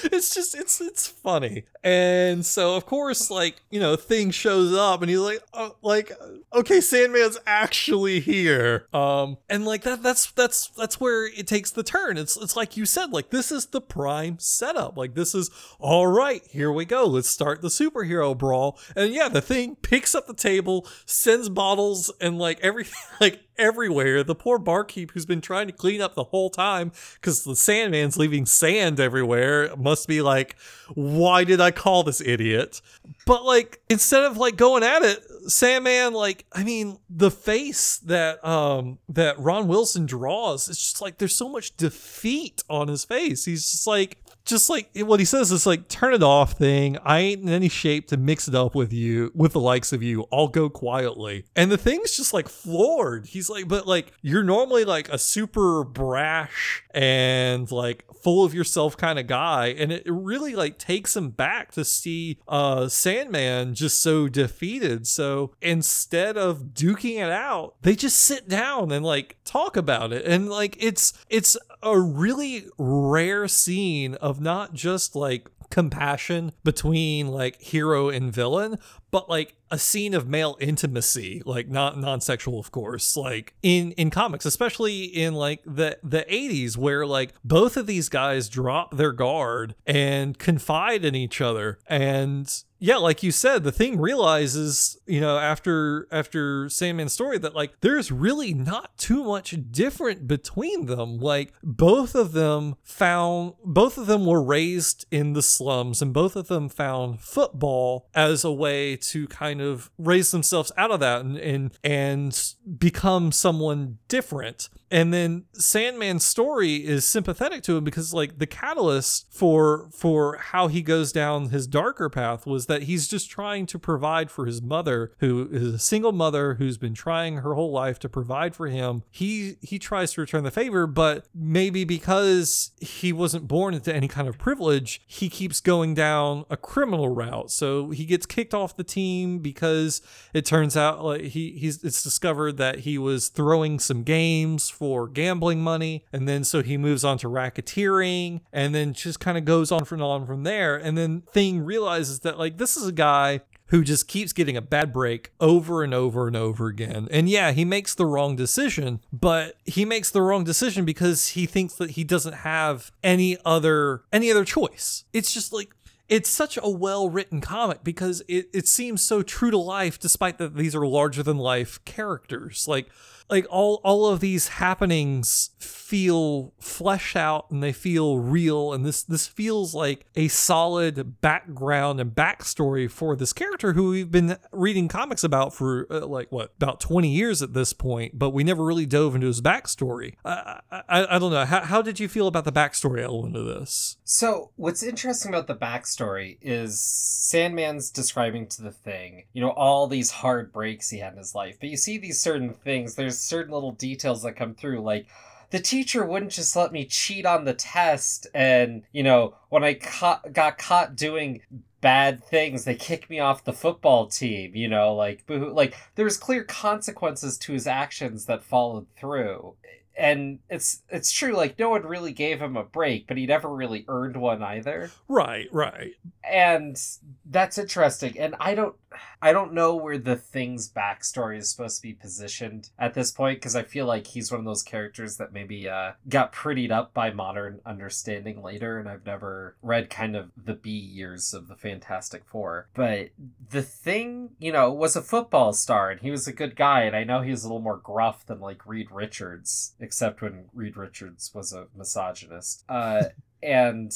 it's 0.03 0.33
just 0.33 0.55
it's 0.55 0.81
it's 0.81 1.07
funny. 1.07 1.63
And 1.83 2.45
so 2.45 2.75
of 2.75 2.85
course 2.85 3.29
like 3.29 3.61
you 3.69 3.79
know 3.79 3.95
thing 3.95 4.31
shows 4.31 4.73
up 4.73 5.01
and 5.01 5.09
he's 5.09 5.19
like 5.19 5.41
oh, 5.53 5.75
like 5.81 6.11
okay 6.53 6.81
sandman's 6.81 7.37
actually 7.45 8.19
here. 8.19 8.87
Um 8.93 9.37
and 9.49 9.65
like 9.65 9.83
that 9.83 10.03
that's 10.03 10.31
that's 10.31 10.67
that's 10.69 10.99
where 10.99 11.27
it 11.27 11.47
takes 11.47 11.71
the 11.71 11.83
turn. 11.83 12.17
It's 12.17 12.37
it's 12.37 12.55
like 12.55 12.77
you 12.77 12.85
said 12.85 13.11
like 13.11 13.29
this 13.29 13.51
is 13.51 13.67
the 13.67 13.81
prime 13.81 14.39
setup. 14.39 14.97
Like 14.97 15.15
this 15.15 15.33
is 15.33 15.49
all 15.79 16.07
right 16.07 16.41
here 16.49 16.71
we 16.71 16.85
go. 16.85 17.05
Let's 17.05 17.29
start 17.29 17.61
the 17.61 17.69
superhero 17.69 18.37
brawl. 18.37 18.79
And 18.95 19.13
yeah 19.13 19.29
the 19.29 19.41
thing 19.41 19.75
picks 19.75 20.15
up 20.15 20.27
the 20.27 20.33
table 20.33 20.87
sends 21.05 21.49
bottles 21.49 22.11
and 22.19 22.37
like 22.37 22.59
everything 22.61 22.99
like 23.21 23.46
everywhere. 23.57 24.23
The 24.23 24.35
poor 24.35 24.57
barkeep 24.59 25.11
who's 25.11 25.25
been 25.25 25.41
trying 25.41 25.67
to 25.67 25.73
clean 25.73 26.01
up 26.01 26.15
the 26.15 26.25
whole 26.25 26.49
time 26.49 26.91
because 27.15 27.43
the 27.43 27.55
Sandman's 27.55 28.17
leaving 28.17 28.45
sand 28.45 28.99
everywhere 28.99 29.75
must 29.75 30.07
be 30.07 30.21
like, 30.21 30.55
why 30.93 31.43
did 31.43 31.61
I 31.61 31.71
call 31.71 32.03
this 32.03 32.21
idiot? 32.21 32.81
But 33.25 33.43
like, 33.43 33.81
instead 33.89 34.23
of 34.23 34.37
like 34.37 34.55
going 34.55 34.83
at 34.83 35.03
it, 35.03 35.19
Sandman, 35.47 36.13
like, 36.13 36.45
I 36.51 36.63
mean, 36.63 36.99
the 37.09 37.31
face 37.31 37.97
that 37.99 38.45
um 38.45 38.99
that 39.09 39.39
Ron 39.39 39.67
Wilson 39.67 40.05
draws, 40.05 40.69
it's 40.69 40.81
just 40.81 41.01
like 41.01 41.17
there's 41.17 41.35
so 41.35 41.49
much 41.49 41.75
defeat 41.77 42.63
on 42.69 42.87
his 42.87 43.05
face. 43.05 43.45
He's 43.45 43.71
just 43.71 43.87
like 43.87 44.17
just 44.47 44.69
like 44.69 44.89
what 44.95 45.19
he 45.19 45.25
says 45.25 45.51
is 45.51 45.65
like 45.65 45.87
turn 45.87 46.13
it 46.13 46.23
off 46.23 46.53
thing. 46.53 46.97
I 47.03 47.19
ain't 47.19 47.41
in 47.43 47.49
any 47.49 47.69
shape 47.69 48.07
to 48.07 48.17
mix 48.17 48.47
it 48.47 48.55
up 48.55 48.73
with 48.73 48.93
you 48.93 49.31
with 49.35 49.53
the 49.53 49.59
likes 49.59 49.93
of 49.93 50.01
you. 50.01 50.25
I'll 50.31 50.47
go 50.47 50.69
quietly. 50.69 51.45
And 51.55 51.71
the 51.71 51.77
thing's 51.77 52.15
just 52.15 52.33
like 52.33 52.47
floored. 52.47 53.27
He's 53.27 53.49
like 53.49 53.67
but 53.67 53.85
like 53.85 54.13
you're 54.21 54.43
normally 54.43 54.85
like 54.85 55.09
a 55.09 55.17
super 55.17 55.83
brash 55.83 56.83
and 56.91 57.69
like 57.71 58.05
full 58.23 58.43
of 58.43 58.53
yourself 58.53 58.97
kind 58.97 59.19
of 59.19 59.27
guy. 59.27 59.67
And 59.67 59.91
it 59.91 60.03
really 60.07 60.55
like 60.55 60.79
takes 60.79 61.15
him 61.15 61.29
back 61.29 61.71
to 61.73 61.85
see 61.85 62.39
uh 62.47 62.87
sandman 62.87 63.75
just 63.75 64.01
so 64.01 64.27
defeated. 64.27 65.07
So 65.07 65.36
instead 65.61 66.37
of 66.37 66.73
duking 66.73 67.17
it 67.17 67.31
out 67.31 67.75
they 67.81 67.95
just 67.95 68.17
sit 68.17 68.47
down 68.47 68.91
and 68.91 69.05
like 69.05 69.37
talk 69.43 69.77
about 69.77 70.11
it. 70.13 70.25
And 70.25 70.49
like 70.49 70.77
it's 70.79 71.13
it's 71.29 71.57
a 71.81 71.99
really 71.99 72.65
rare 72.77 73.47
scene 73.47 74.15
of 74.15 74.41
not 74.41 74.73
just 74.73 75.15
like 75.15 75.49
compassion 75.69 76.53
between 76.63 77.27
like 77.27 77.61
hero 77.61 78.09
and 78.09 78.31
villain 78.31 78.77
but 79.11 79.29
like 79.29 79.56
a 79.69 79.77
scene 79.77 80.13
of 80.13 80.27
male 80.27 80.57
intimacy 80.59 81.41
like 81.45 81.67
not 81.67 81.97
non-sexual 81.97 82.59
of 82.59 82.71
course 82.71 83.17
like 83.17 83.53
in 83.61 83.91
in 83.93 84.09
comics 84.09 84.45
especially 84.45 85.03
in 85.03 85.33
like 85.33 85.61
the 85.65 85.97
the 86.03 86.25
80s 86.29 86.77
where 86.77 87.05
like 87.05 87.33
both 87.43 87.77
of 87.77 87.87
these 87.87 88.09
guys 88.09 88.49
drop 88.49 88.95
their 88.95 89.11
guard 89.11 89.75
and 89.85 90.37
confide 90.37 91.03
in 91.03 91.15
each 91.15 91.41
other 91.41 91.79
and 91.87 92.63
yeah, 92.79 92.97
like 92.97 93.23
you 93.23 93.31
said, 93.31 93.63
the 93.63 93.71
thing 93.71 93.99
realizes, 93.99 94.97
you 95.07 95.19
know, 95.19 95.37
after 95.37 96.07
after 96.11 96.65
Sandman's 96.65 97.13
story 97.13 97.37
that 97.39 97.55
like 97.55 97.73
there's 97.81 98.11
really 98.11 98.53
not 98.53 98.97
too 98.97 99.23
much 99.23 99.55
different 99.71 100.27
between 100.27 100.85
them. 100.85 101.17
Like 101.17 101.53
both 101.63 102.13
of 102.13 102.33
them 102.33 102.75
found 102.83 103.53
both 103.63 103.97
of 103.97 104.05
them 104.05 104.25
were 104.25 104.43
raised 104.43 105.05
in 105.11 105.33
the 105.33 105.41
slums 105.41 106.01
and 106.01 106.13
both 106.13 106.35
of 106.35 106.47
them 106.47 106.69
found 106.69 107.21
football 107.21 108.07
as 108.13 108.43
a 108.43 108.51
way 108.51 108.95
to 108.95 109.27
kind 109.27 109.56
of 109.61 109.91
raise 109.97 110.31
themselves 110.31 110.71
out 110.77 110.91
of 110.91 110.99
that 110.99 111.21
and 111.21 111.37
and, 111.37 111.77
and 111.83 112.53
become 112.77 113.31
someone 113.31 113.97
different. 114.07 114.69
And 114.89 115.13
then 115.13 115.45
Sandman's 115.53 116.25
story 116.25 116.75
is 116.75 117.05
sympathetic 117.05 117.61
to 117.63 117.77
him 117.77 117.83
because 117.83 118.13
like 118.13 118.39
the 118.39 118.45
catalyst 118.45 119.27
for 119.33 119.89
for 119.91 120.37
how 120.37 120.67
he 120.67 120.81
goes 120.81 121.11
down 121.11 121.49
his 121.49 121.67
darker 121.67 122.09
path 122.09 122.45
was 122.45 122.67
that 122.67 122.83
he's 122.83 123.07
just 123.07 123.29
trying 123.29 123.65
to 123.67 123.79
provide 123.79 124.31
for 124.31 124.45
his 124.45 124.61
mother, 124.61 125.11
who 125.19 125.49
is 125.51 125.73
a 125.73 125.79
single 125.79 126.13
mother 126.13 126.55
who's 126.55 126.77
been 126.77 126.93
trying 126.93 127.37
her 127.37 127.53
whole 127.53 127.71
life 127.71 127.99
to 127.99 128.09
provide 128.09 128.55
for 128.55 128.67
him. 128.67 129.03
He 129.11 129.57
he 129.61 129.77
tries 129.77 130.13
to 130.13 130.21
return 130.21 130.43
the 130.43 130.51
favor, 130.51 130.87
but 130.87 131.25
maybe 131.35 131.83
because 131.83 132.71
he 132.79 133.11
wasn't 133.11 133.47
born 133.47 133.73
into 133.73 133.93
any 133.93 134.07
kind 134.07 134.27
of 134.27 134.37
privilege, 134.37 135.01
he 135.05 135.29
keeps 135.29 135.59
going 135.59 135.95
down 135.95 136.45
a 136.49 136.55
criminal 136.55 137.09
route. 137.09 137.51
So 137.51 137.89
he 137.89 138.05
gets 138.05 138.25
kicked 138.25 138.53
off 138.53 138.77
the 138.77 138.83
team 138.83 139.39
because 139.51 140.01
it 140.33 140.45
turns 140.45 140.75
out 140.75 141.03
like 141.03 141.21
he 141.21 141.51
he's 141.51 141.83
it's 141.83 142.03
discovered 142.03 142.57
that 142.57 142.79
he 142.79 142.97
was 142.97 143.29
throwing 143.29 143.79
some 143.79 144.03
games 144.03 144.69
for 144.69 145.07
gambling 145.07 145.61
money, 145.61 146.03
and 146.11 146.27
then 146.27 146.43
so 146.43 146.61
he 146.61 146.77
moves 146.77 147.03
on 147.03 147.17
to 147.19 147.27
racketeering, 147.27 148.41
and 148.51 148.75
then 148.75 148.93
just 148.93 149.19
kind 149.19 149.37
of 149.37 149.45
goes 149.45 149.71
on 149.71 149.85
from 149.85 150.01
on 150.01 150.25
from 150.25 150.43
there. 150.43 150.75
And 150.75 150.97
then 150.97 151.21
Thing 151.31 151.63
realizes 151.63 152.21
that 152.21 152.37
like 152.37 152.57
this 152.57 152.77
is 152.77 152.87
a 152.87 152.91
guy 152.91 153.41
who 153.67 153.83
just 153.83 154.07
keeps 154.07 154.33
getting 154.33 154.57
a 154.57 154.61
bad 154.61 154.93
break 154.93 155.31
over 155.39 155.83
and 155.83 155.93
over 155.93 156.27
and 156.27 156.35
over 156.35 156.67
again. 156.67 157.07
And 157.11 157.29
yeah, 157.29 157.51
he 157.51 157.65
makes 157.65 157.93
the 157.95 158.05
wrong 158.05 158.35
decision, 158.35 159.01
but 159.11 159.55
he 159.65 159.85
makes 159.85 160.09
the 160.09 160.21
wrong 160.21 160.43
decision 160.43 160.85
because 160.85 161.29
he 161.29 161.45
thinks 161.45 161.73
that 161.75 161.91
he 161.91 162.03
doesn't 162.03 162.33
have 162.33 162.91
any 163.03 163.37
other 163.45 164.03
any 164.11 164.31
other 164.31 164.45
choice. 164.45 165.03
It's 165.13 165.33
just 165.33 165.51
like 165.51 165.71
it's 166.09 166.29
such 166.29 166.57
a 166.61 166.69
well-written 166.69 167.41
comic 167.41 167.83
because 167.83 168.21
it, 168.27 168.49
it 168.53 168.67
seems 168.67 169.01
so 169.01 169.21
true 169.21 169.51
to 169.51 169.57
life 169.57 169.99
despite 169.99 170.37
that 170.37 170.55
these 170.55 170.75
are 170.75 170.87
larger 170.87 171.23
than 171.23 171.37
life 171.37 171.83
characters. 171.85 172.67
Like 172.67 172.87
like 173.29 173.45
all 173.49 173.81
all 173.83 174.07
of 174.07 174.19
these 174.19 174.47
happenings 174.49 175.51
feel 175.59 176.53
fleshed 176.59 177.15
out 177.15 177.49
and 177.49 177.63
they 177.63 177.71
feel 177.71 178.19
real 178.19 178.73
and 178.73 178.85
this 178.85 179.03
this 179.03 179.25
feels 179.25 179.73
like 179.73 180.05
a 180.15 180.27
solid 180.27 181.21
background 181.21 181.99
and 181.99 182.11
backstory 182.11 182.89
for 182.89 183.15
this 183.15 183.31
character 183.31 183.73
who 183.73 183.91
we've 183.91 184.11
been 184.11 184.37
reading 184.51 184.87
comics 184.87 185.23
about 185.23 185.53
for 185.53 185.87
uh, 185.89 186.05
like 186.05 186.31
what 186.31 186.51
about 186.57 186.79
20 186.79 187.09
years 187.09 187.41
at 187.41 187.53
this 187.53 187.73
point 187.73 188.19
but 188.19 188.31
we 188.31 188.43
never 188.43 188.65
really 188.65 188.85
dove 188.85 189.15
into 189.15 189.27
his 189.27 189.41
backstory. 189.41 190.15
I 190.25 190.59
i, 190.71 191.15
I 191.15 191.19
don't 191.19 191.31
know. 191.31 191.45
How, 191.45 191.61
how 191.61 191.81
did 191.81 191.99
you 191.99 192.07
feel 192.07 192.27
about 192.27 192.45
the 192.45 192.51
backstory 192.51 193.03
element 193.03 193.35
of 193.35 193.45
this? 193.45 193.97
So 194.03 194.51
what's 194.55 194.83
interesting 194.83 195.29
about 195.29 195.47
the 195.47 195.55
backstory 195.55 196.37
is 196.41 196.81
sandman's 196.81 197.89
describing 197.89 198.47
to 198.47 198.61
the 198.61 198.71
thing 198.71 199.23
you 199.33 199.41
know 199.41 199.49
all 199.49 199.87
these 199.87 200.11
hard 200.11 200.51
breaks 200.51 200.89
he 200.89 200.99
had 200.99 201.13
in 201.13 201.17
his 201.17 201.35
life 201.35 201.57
but 201.59 201.69
you 201.69 201.77
see 201.77 201.97
these 201.97 202.21
certain 202.21 202.53
things 202.53 202.95
there's 202.95 203.16
certain 203.17 203.53
little 203.53 203.71
details 203.71 204.23
that 204.23 204.35
come 204.35 204.53
through 204.53 204.81
like 204.81 205.07
the 205.49 205.59
teacher 205.59 206.05
wouldn't 206.05 206.31
just 206.31 206.55
let 206.55 206.73
me 206.73 206.85
cheat 206.85 207.25
on 207.25 207.45
the 207.45 207.53
test 207.53 208.27
and 208.33 208.83
you 208.91 209.03
know 209.03 209.35
when 209.49 209.63
i 209.63 209.73
ca- 209.73 210.21
got 210.31 210.57
caught 210.57 210.95
doing 210.95 211.41
bad 211.79 212.23
things 212.23 212.65
they 212.65 212.75
kicked 212.75 213.09
me 213.09 213.19
off 213.19 213.43
the 213.43 213.53
football 213.53 214.07
team 214.07 214.55
you 214.55 214.67
know 214.67 214.95
like 214.95 215.25
boo 215.27 215.51
like 215.53 215.75
there's 215.95 216.17
clear 216.17 216.43
consequences 216.43 217.37
to 217.37 217.53
his 217.53 217.67
actions 217.67 218.25
that 218.25 218.43
followed 218.43 218.87
through. 218.95 219.55
And 219.99 220.39
it's 220.47 220.83
it's 220.89 221.11
true 221.11 221.33
like 221.33 221.57
no 221.57 221.69
one 221.69 221.81
really 221.81 222.13
gave 222.13 222.39
him 222.39 222.55
a 222.55 222.63
break 222.63 223.07
but 223.07 223.17
he 223.17 223.25
never 223.25 223.49
really 223.49 223.83
earned 223.87 224.15
one 224.15 224.43
either. 224.43 224.91
Right 225.07 225.47
right. 225.51 225.93
And 226.23 226.79
that's 227.25 227.57
interesting 227.57 228.17
and 228.17 228.35
i 228.39 228.53
don't 228.55 228.75
i 229.21 229.31
don't 229.31 229.53
know 229.53 229.75
where 229.75 229.97
the 229.97 230.15
thing's 230.15 230.69
backstory 230.71 231.37
is 231.37 231.49
supposed 231.49 231.77
to 231.77 231.87
be 231.87 231.93
positioned 231.93 232.69
at 232.77 232.93
this 232.93 233.11
point 233.11 233.39
because 233.39 233.55
i 233.55 233.63
feel 233.63 233.85
like 233.85 234.07
he's 234.07 234.31
one 234.31 234.39
of 234.39 234.45
those 234.45 234.63
characters 234.63 235.17
that 235.17 235.33
maybe 235.33 235.67
uh, 235.69 235.91
got 236.09 236.33
prettied 236.33 236.71
up 236.71 236.93
by 236.93 237.11
modern 237.11 237.59
understanding 237.65 238.41
later 238.41 238.77
and 238.77 238.89
i've 238.89 239.05
never 239.05 239.55
read 239.61 239.89
kind 239.89 240.15
of 240.15 240.31
the 240.45 240.53
b 240.53 240.71
years 240.71 241.33
of 241.33 241.47
the 241.47 241.55
fantastic 241.55 242.23
four. 242.25 242.67
But 242.73 243.09
the 243.49 243.61
thing 243.61 244.31
you 244.39 244.51
know 244.51 244.71
was 244.71 244.95
a 244.95 245.01
football 245.01 245.53
star 245.53 245.91
and 245.91 246.01
he 246.01 246.11
was 246.11 246.27
a 246.27 246.33
good 246.33 246.55
guy 246.55 246.83
and 246.83 246.95
i 246.95 247.03
know 247.03 247.21
he 247.21 247.31
was 247.31 247.43
a 247.43 247.47
little 247.47 247.61
more 247.61 247.77
gruff 247.77 248.25
than 248.25 248.39
like 248.39 248.65
reed 248.65 248.91
richards 248.91 249.75
except 249.79 250.21
when 250.21 250.45
reed 250.53 250.77
richards 250.77 251.31
was 251.33 251.53
a 251.53 251.67
misogynist. 251.75 252.63
Uh 252.67 253.05
and 253.43 253.91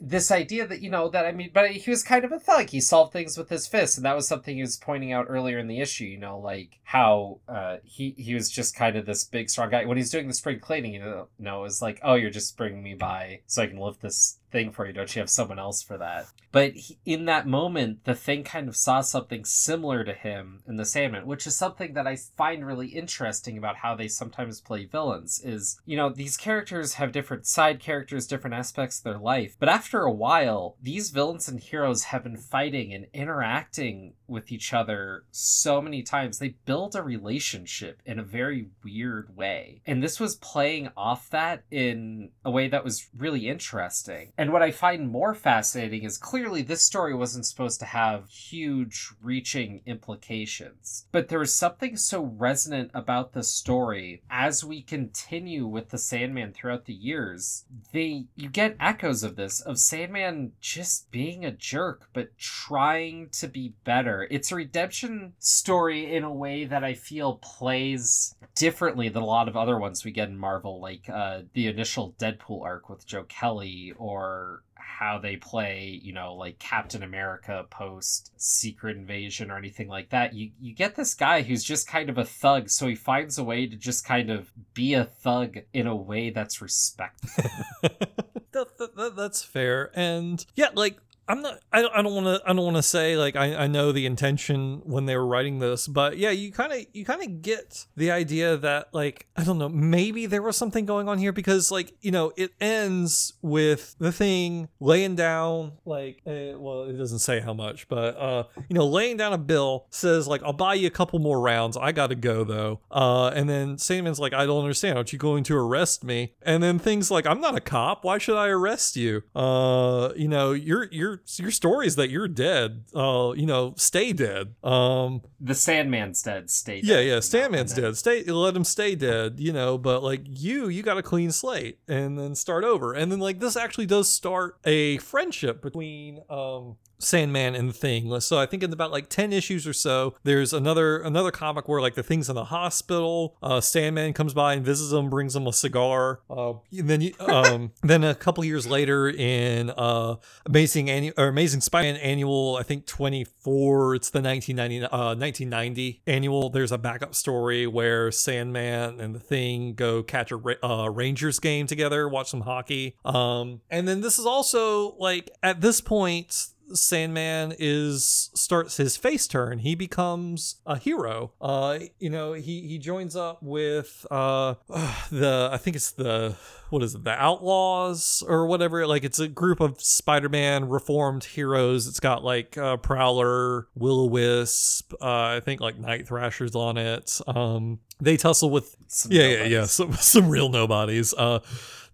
this 0.00 0.30
idea 0.30 0.66
that 0.66 0.82
you 0.82 0.90
know 0.90 1.08
that 1.08 1.24
i 1.24 1.32
mean 1.32 1.50
but 1.54 1.70
he 1.70 1.90
was 1.90 2.02
kind 2.02 2.24
of 2.24 2.32
a 2.32 2.38
thug. 2.38 2.68
He 2.68 2.80
solved 2.80 3.12
things 3.12 3.38
with 3.38 3.48
his 3.48 3.66
fists 3.66 3.96
and 3.96 4.04
that 4.04 4.16
was 4.16 4.28
something 4.28 4.54
he 4.54 4.62
was 4.62 4.76
pointing 4.76 5.12
out 5.12 5.26
earlier 5.28 5.58
in 5.58 5.66
the 5.66 5.80
issue 5.80 6.04
you 6.04 6.18
know 6.18 6.38
like 6.38 6.80
how 6.82 7.38
uh, 7.48 7.78
he 7.84 8.14
he 8.18 8.34
was 8.34 8.50
just 8.50 8.76
kind 8.76 8.96
of 8.96 9.06
this 9.06 9.24
big 9.24 9.48
strong 9.48 9.70
guy. 9.70 9.86
When 9.86 9.96
he's 9.96 10.10
doing 10.10 10.28
the 10.28 10.34
spring 10.34 10.60
cleaning 10.60 10.92
you 10.94 11.26
know, 11.38 11.64
it's 11.64 11.80
like 11.80 12.00
oh 12.02 12.14
you're 12.14 12.30
just 12.30 12.56
bringing 12.56 12.82
me 12.82 12.94
by 12.94 13.40
so 13.46 13.62
i 13.62 13.66
can 13.66 13.78
lift 13.78 14.02
this 14.02 14.38
thing 14.52 14.70
for 14.70 14.86
you 14.86 14.92
don't 14.92 15.14
you 15.16 15.20
have 15.20 15.30
someone 15.30 15.58
else 15.58 15.82
for 15.82 15.98
that? 15.98 16.26
But 16.52 16.74
he, 16.74 16.98
in 17.04 17.24
that 17.24 17.46
moment 17.46 18.04
the 18.04 18.14
thing 18.14 18.44
kind 18.44 18.68
of 18.68 18.76
saw 18.76 19.00
something 19.00 19.44
similar 19.44 20.04
to 20.04 20.12
him 20.12 20.62
in 20.66 20.76
the 20.76 20.84
sandman 20.84 21.26
which 21.26 21.46
is 21.46 21.56
something 21.56 21.94
that 21.94 22.06
i 22.06 22.16
find 22.16 22.66
really 22.66 22.88
interesting 22.88 23.56
about 23.58 23.76
how 23.76 23.94
they 23.94 24.08
sometimes 24.08 24.60
play 24.60 24.84
villains 24.84 25.40
is 25.42 25.80
you 25.86 25.96
know 25.96 26.08
these 26.08 26.36
characters 26.36 26.94
have 26.94 27.12
different 27.12 27.46
side 27.46 27.80
characters 27.80 28.26
different 28.26 28.54
aspects 28.54 28.98
of 28.98 29.04
their 29.04 29.18
life 29.18 29.56
but 29.58 29.68
after 29.68 30.02
a 30.02 30.12
while 30.12 30.76
these 30.80 31.10
villains 31.10 31.48
and 31.48 31.60
heroes 31.60 32.04
have 32.04 32.22
been 32.22 32.36
fighting 32.36 32.92
and 32.92 33.06
interacting 33.12 34.14
with 34.32 34.50
each 34.50 34.72
other 34.72 35.24
so 35.30 35.80
many 35.80 36.02
times 36.02 36.38
they 36.38 36.56
build 36.64 36.96
a 36.96 37.02
relationship 37.02 38.00
in 38.04 38.18
a 38.18 38.24
very 38.24 38.68
weird 38.84 39.36
way 39.36 39.80
and 39.86 40.02
this 40.02 40.18
was 40.18 40.36
playing 40.36 40.88
off 40.96 41.30
that 41.30 41.62
in 41.70 42.30
a 42.44 42.50
way 42.50 42.68
that 42.68 42.84
was 42.84 43.08
really 43.16 43.48
interesting 43.48 44.32
and 44.36 44.52
what 44.52 44.62
I 44.62 44.70
find 44.70 45.10
more 45.10 45.34
fascinating 45.34 46.04
is 46.04 46.18
clearly 46.18 46.62
this 46.62 46.82
story 46.82 47.14
wasn't 47.14 47.46
supposed 47.46 47.80
to 47.80 47.86
have 47.86 48.28
huge 48.28 49.10
reaching 49.22 49.82
implications. 49.86 51.06
But 51.12 51.28
there 51.28 51.42
is 51.42 51.54
something 51.54 51.96
so 51.96 52.22
resonant 52.22 52.90
about 52.94 53.32
the 53.32 53.42
story 53.42 54.22
as 54.30 54.64
we 54.64 54.82
continue 54.82 55.66
with 55.66 55.90
the 55.90 55.98
Sandman 55.98 56.52
throughout 56.52 56.86
the 56.86 56.94
years. 56.94 57.64
They 57.92 58.26
you 58.34 58.48
get 58.48 58.76
echoes 58.80 59.22
of 59.22 59.36
this, 59.36 59.60
of 59.60 59.78
Sandman 59.78 60.52
just 60.60 61.10
being 61.10 61.44
a 61.44 61.50
jerk, 61.50 62.08
but 62.12 62.36
trying 62.38 63.28
to 63.32 63.48
be 63.48 63.74
better. 63.84 64.21
It's 64.30 64.52
a 64.52 64.56
redemption 64.56 65.34
story 65.38 66.14
in 66.14 66.24
a 66.24 66.32
way 66.32 66.64
that 66.64 66.84
I 66.84 66.94
feel 66.94 67.36
plays 67.36 68.34
differently 68.54 69.08
than 69.08 69.22
a 69.22 69.26
lot 69.26 69.48
of 69.48 69.56
other 69.56 69.78
ones 69.78 70.04
we 70.04 70.10
get 70.10 70.28
in 70.28 70.36
Marvel, 70.36 70.80
like 70.80 71.08
uh, 71.08 71.42
the 71.54 71.68
initial 71.68 72.14
Deadpool 72.18 72.62
arc 72.62 72.88
with 72.88 73.06
Joe 73.06 73.24
Kelly 73.24 73.92
or 73.96 74.62
how 75.02 75.18
they 75.18 75.36
play, 75.36 75.98
you 76.02 76.12
know, 76.12 76.34
like 76.34 76.58
Captain 76.58 77.02
America 77.02 77.64
post 77.70 78.32
Secret 78.36 78.96
Invasion 78.96 79.50
or 79.50 79.56
anything 79.56 79.88
like 79.88 80.10
that. 80.10 80.34
You 80.34 80.50
you 80.60 80.74
get 80.74 80.94
this 80.94 81.14
guy 81.14 81.42
who's 81.42 81.64
just 81.64 81.88
kind 81.88 82.08
of 82.08 82.18
a 82.18 82.24
thug, 82.24 82.68
so 82.68 82.86
he 82.86 82.94
finds 82.94 83.38
a 83.38 83.44
way 83.44 83.66
to 83.66 83.76
just 83.76 84.04
kind 84.04 84.30
of 84.30 84.52
be 84.74 84.94
a 84.94 85.04
thug 85.04 85.58
in 85.72 85.86
a 85.86 85.96
way 85.96 86.30
that's 86.30 86.62
respectful. 86.62 87.50
that, 87.82 88.78
that, 88.78 88.96
that, 88.96 89.16
that's 89.16 89.42
fair. 89.42 89.90
And 89.94 90.44
yeah, 90.54 90.68
like 90.74 90.98
I'm 91.32 91.40
not. 91.40 91.60
I 91.72 91.80
don't. 91.80 91.94
I 91.94 92.02
don't 92.02 92.14
want 92.14 92.26
to. 92.26 92.42
I 92.44 92.52
don't 92.52 92.62
want 92.62 92.76
to 92.76 92.82
say 92.82 93.16
like 93.16 93.36
I, 93.36 93.64
I 93.64 93.66
know 93.66 93.90
the 93.90 94.04
intention 94.04 94.82
when 94.84 95.06
they 95.06 95.16
were 95.16 95.26
writing 95.26 95.60
this, 95.60 95.88
but 95.88 96.18
yeah, 96.18 96.28
you 96.28 96.52
kind 96.52 96.74
of 96.74 96.84
you 96.92 97.06
kind 97.06 97.22
of 97.22 97.40
get 97.40 97.86
the 97.96 98.10
idea 98.10 98.58
that 98.58 98.88
like 98.92 99.28
I 99.34 99.42
don't 99.42 99.56
know. 99.56 99.70
Maybe 99.70 100.26
there 100.26 100.42
was 100.42 100.58
something 100.58 100.84
going 100.84 101.08
on 101.08 101.16
here 101.16 101.32
because 101.32 101.70
like 101.70 101.94
you 102.02 102.10
know 102.10 102.34
it 102.36 102.50
ends 102.60 103.32
with 103.40 103.96
the 103.98 104.12
thing 104.12 104.68
laying 104.78 105.14
down 105.14 105.72
like 105.86 106.20
uh, 106.26 106.58
well 106.58 106.82
it 106.82 106.98
doesn't 106.98 107.20
say 107.20 107.40
how 107.40 107.54
much, 107.54 107.88
but 107.88 108.14
uh 108.18 108.44
you 108.68 108.74
know 108.74 108.86
laying 108.86 109.16
down 109.16 109.32
a 109.32 109.38
bill 109.38 109.86
says 109.88 110.28
like 110.28 110.42
I'll 110.42 110.52
buy 110.52 110.74
you 110.74 110.86
a 110.86 110.90
couple 110.90 111.18
more 111.18 111.40
rounds. 111.40 111.78
I 111.78 111.92
gotta 111.92 112.14
go 112.14 112.44
though. 112.44 112.80
Uh 112.90 113.28
and 113.34 113.48
then 113.48 113.78
Sandman's 113.78 114.20
like 114.20 114.34
I 114.34 114.44
don't 114.44 114.60
understand. 114.60 114.98
Aren't 114.98 115.14
you 115.14 115.18
going 115.18 115.44
to 115.44 115.56
arrest 115.56 116.04
me? 116.04 116.34
And 116.42 116.62
then 116.62 116.78
things 116.78 117.10
like 117.10 117.26
I'm 117.26 117.40
not 117.40 117.56
a 117.56 117.60
cop. 117.62 118.04
Why 118.04 118.18
should 118.18 118.36
I 118.36 118.48
arrest 118.48 118.96
you? 118.96 119.22
Uh 119.34 120.10
you 120.14 120.28
know 120.28 120.52
you're 120.52 120.84
you're 120.92 121.12
your 121.12 121.21
your 121.36 121.50
story 121.50 121.86
is 121.86 121.96
that 121.96 122.10
you're 122.10 122.28
dead. 122.28 122.84
Uh, 122.94 123.32
you 123.36 123.46
know, 123.46 123.74
stay 123.76 124.12
dead. 124.12 124.54
Um, 124.62 125.22
the 125.40 125.54
Sandman's 125.54 126.22
dead. 126.22 126.50
Stay. 126.50 126.80
Dead. 126.80 126.88
Yeah, 126.88 127.00
yeah. 127.00 127.20
Sandman's 127.20 127.74
dead. 127.74 127.96
Stay. 127.96 128.24
Let 128.24 128.56
him 128.56 128.64
stay 128.64 128.94
dead. 128.94 129.38
You 129.38 129.52
know, 129.52 129.78
but 129.78 130.02
like 130.02 130.22
you, 130.24 130.68
you 130.68 130.82
got 130.82 130.98
a 130.98 131.02
clean 131.02 131.32
slate 131.32 131.78
and 131.88 132.18
then 132.18 132.34
start 132.34 132.64
over. 132.64 132.92
And 132.92 133.10
then 133.10 133.20
like 133.20 133.40
this 133.40 133.56
actually 133.56 133.86
does 133.86 134.08
start 134.10 134.58
a 134.64 134.98
friendship 134.98 135.62
between 135.62 136.20
um 136.28 136.76
Sandman 137.02 137.54
and 137.54 137.68
the 137.68 137.72
Thing. 137.72 138.20
So 138.20 138.38
I 138.38 138.46
think 138.46 138.62
in 138.62 138.72
about 138.72 138.90
like 138.90 139.08
ten 139.08 139.32
issues 139.32 139.66
or 139.66 139.72
so, 139.72 140.14
there's 140.22 140.52
another 140.52 140.98
another 140.98 141.30
comic 141.30 141.68
where 141.68 141.80
like 141.80 141.94
the 141.94 142.02
Thing's 142.02 142.28
in 142.28 142.34
the 142.34 142.44
hospital. 142.44 143.36
Uh, 143.42 143.60
Sandman 143.60 144.12
comes 144.12 144.34
by 144.34 144.54
and 144.54 144.64
visits 144.64 144.92
him, 144.92 145.10
brings 145.10 145.34
him 145.34 145.46
a 145.46 145.52
cigar. 145.52 146.20
Uh, 146.30 146.54
and 146.76 146.88
then 146.88 147.10
um, 147.20 147.72
then 147.82 148.04
a 148.04 148.14
couple 148.14 148.44
years 148.44 148.66
later 148.66 149.08
in 149.08 149.70
uh, 149.70 150.16
Amazing 150.46 150.90
Annual 150.90 151.14
or 151.18 151.28
Amazing 151.28 151.60
Spider-Man 151.60 152.00
Annual, 152.00 152.56
I 152.58 152.62
think 152.62 152.86
24. 152.86 153.94
It's 153.94 154.10
the 154.10 154.20
1990 154.20 154.86
uh, 154.86 155.14
1990 155.14 156.02
annual. 156.06 156.50
There's 156.50 156.72
a 156.72 156.78
backup 156.78 157.14
story 157.14 157.66
where 157.66 158.10
Sandman 158.10 159.00
and 159.00 159.14
the 159.14 159.20
Thing 159.20 159.74
go 159.74 160.02
catch 160.02 160.32
a 160.32 160.66
uh, 160.66 160.88
Rangers 160.88 161.38
game 161.38 161.66
together, 161.66 162.08
watch 162.08 162.30
some 162.30 162.42
hockey. 162.42 162.96
Um, 163.04 163.60
and 163.70 163.86
then 163.86 164.00
this 164.00 164.18
is 164.18 164.26
also 164.26 164.94
like 164.96 165.30
at 165.42 165.60
this 165.60 165.80
point 165.80 166.51
Sandman 166.72 167.54
is 167.58 168.30
starts 168.34 168.76
his 168.76 168.96
face 168.96 169.26
turn. 169.26 169.58
He 169.58 169.74
becomes 169.74 170.56
a 170.66 170.76
hero. 170.76 171.32
Uh, 171.40 171.80
you 171.98 172.10
know, 172.10 172.32
he 172.32 172.66
he 172.68 172.78
joins 172.78 173.16
up 173.16 173.42
with 173.42 174.06
uh 174.10 174.54
the 175.10 175.50
I 175.52 175.56
think 175.58 175.76
it's 175.76 175.92
the 175.92 176.36
what 176.70 176.82
is 176.82 176.94
it, 176.94 177.04
the 177.04 177.12
Outlaws 177.12 178.24
or 178.26 178.46
whatever. 178.46 178.86
Like 178.86 179.04
it's 179.04 179.18
a 179.18 179.28
group 179.28 179.60
of 179.60 179.80
Spider-Man 179.80 180.68
reformed 180.68 181.24
heroes. 181.24 181.86
It's 181.86 182.00
got 182.00 182.24
like 182.24 182.56
uh, 182.56 182.78
Prowler, 182.78 183.68
Will 183.74 184.00
O 184.00 184.06
Wisp, 184.06 184.94
uh, 184.94 185.36
I 185.36 185.40
think 185.44 185.60
like 185.60 185.78
Night 185.78 186.08
Thrasher's 186.08 186.54
on 186.54 186.78
it. 186.78 187.20
Um, 187.26 187.80
they 188.00 188.16
tussle 188.16 188.50
with 188.50 188.74
Some 188.88 189.12
yeah, 189.12 189.28
yeah, 189.28 189.44
yeah, 189.44 189.64
some 189.66 189.92
some 190.00 190.28
real 190.30 190.48
nobodies. 190.48 191.12
Uh, 191.12 191.40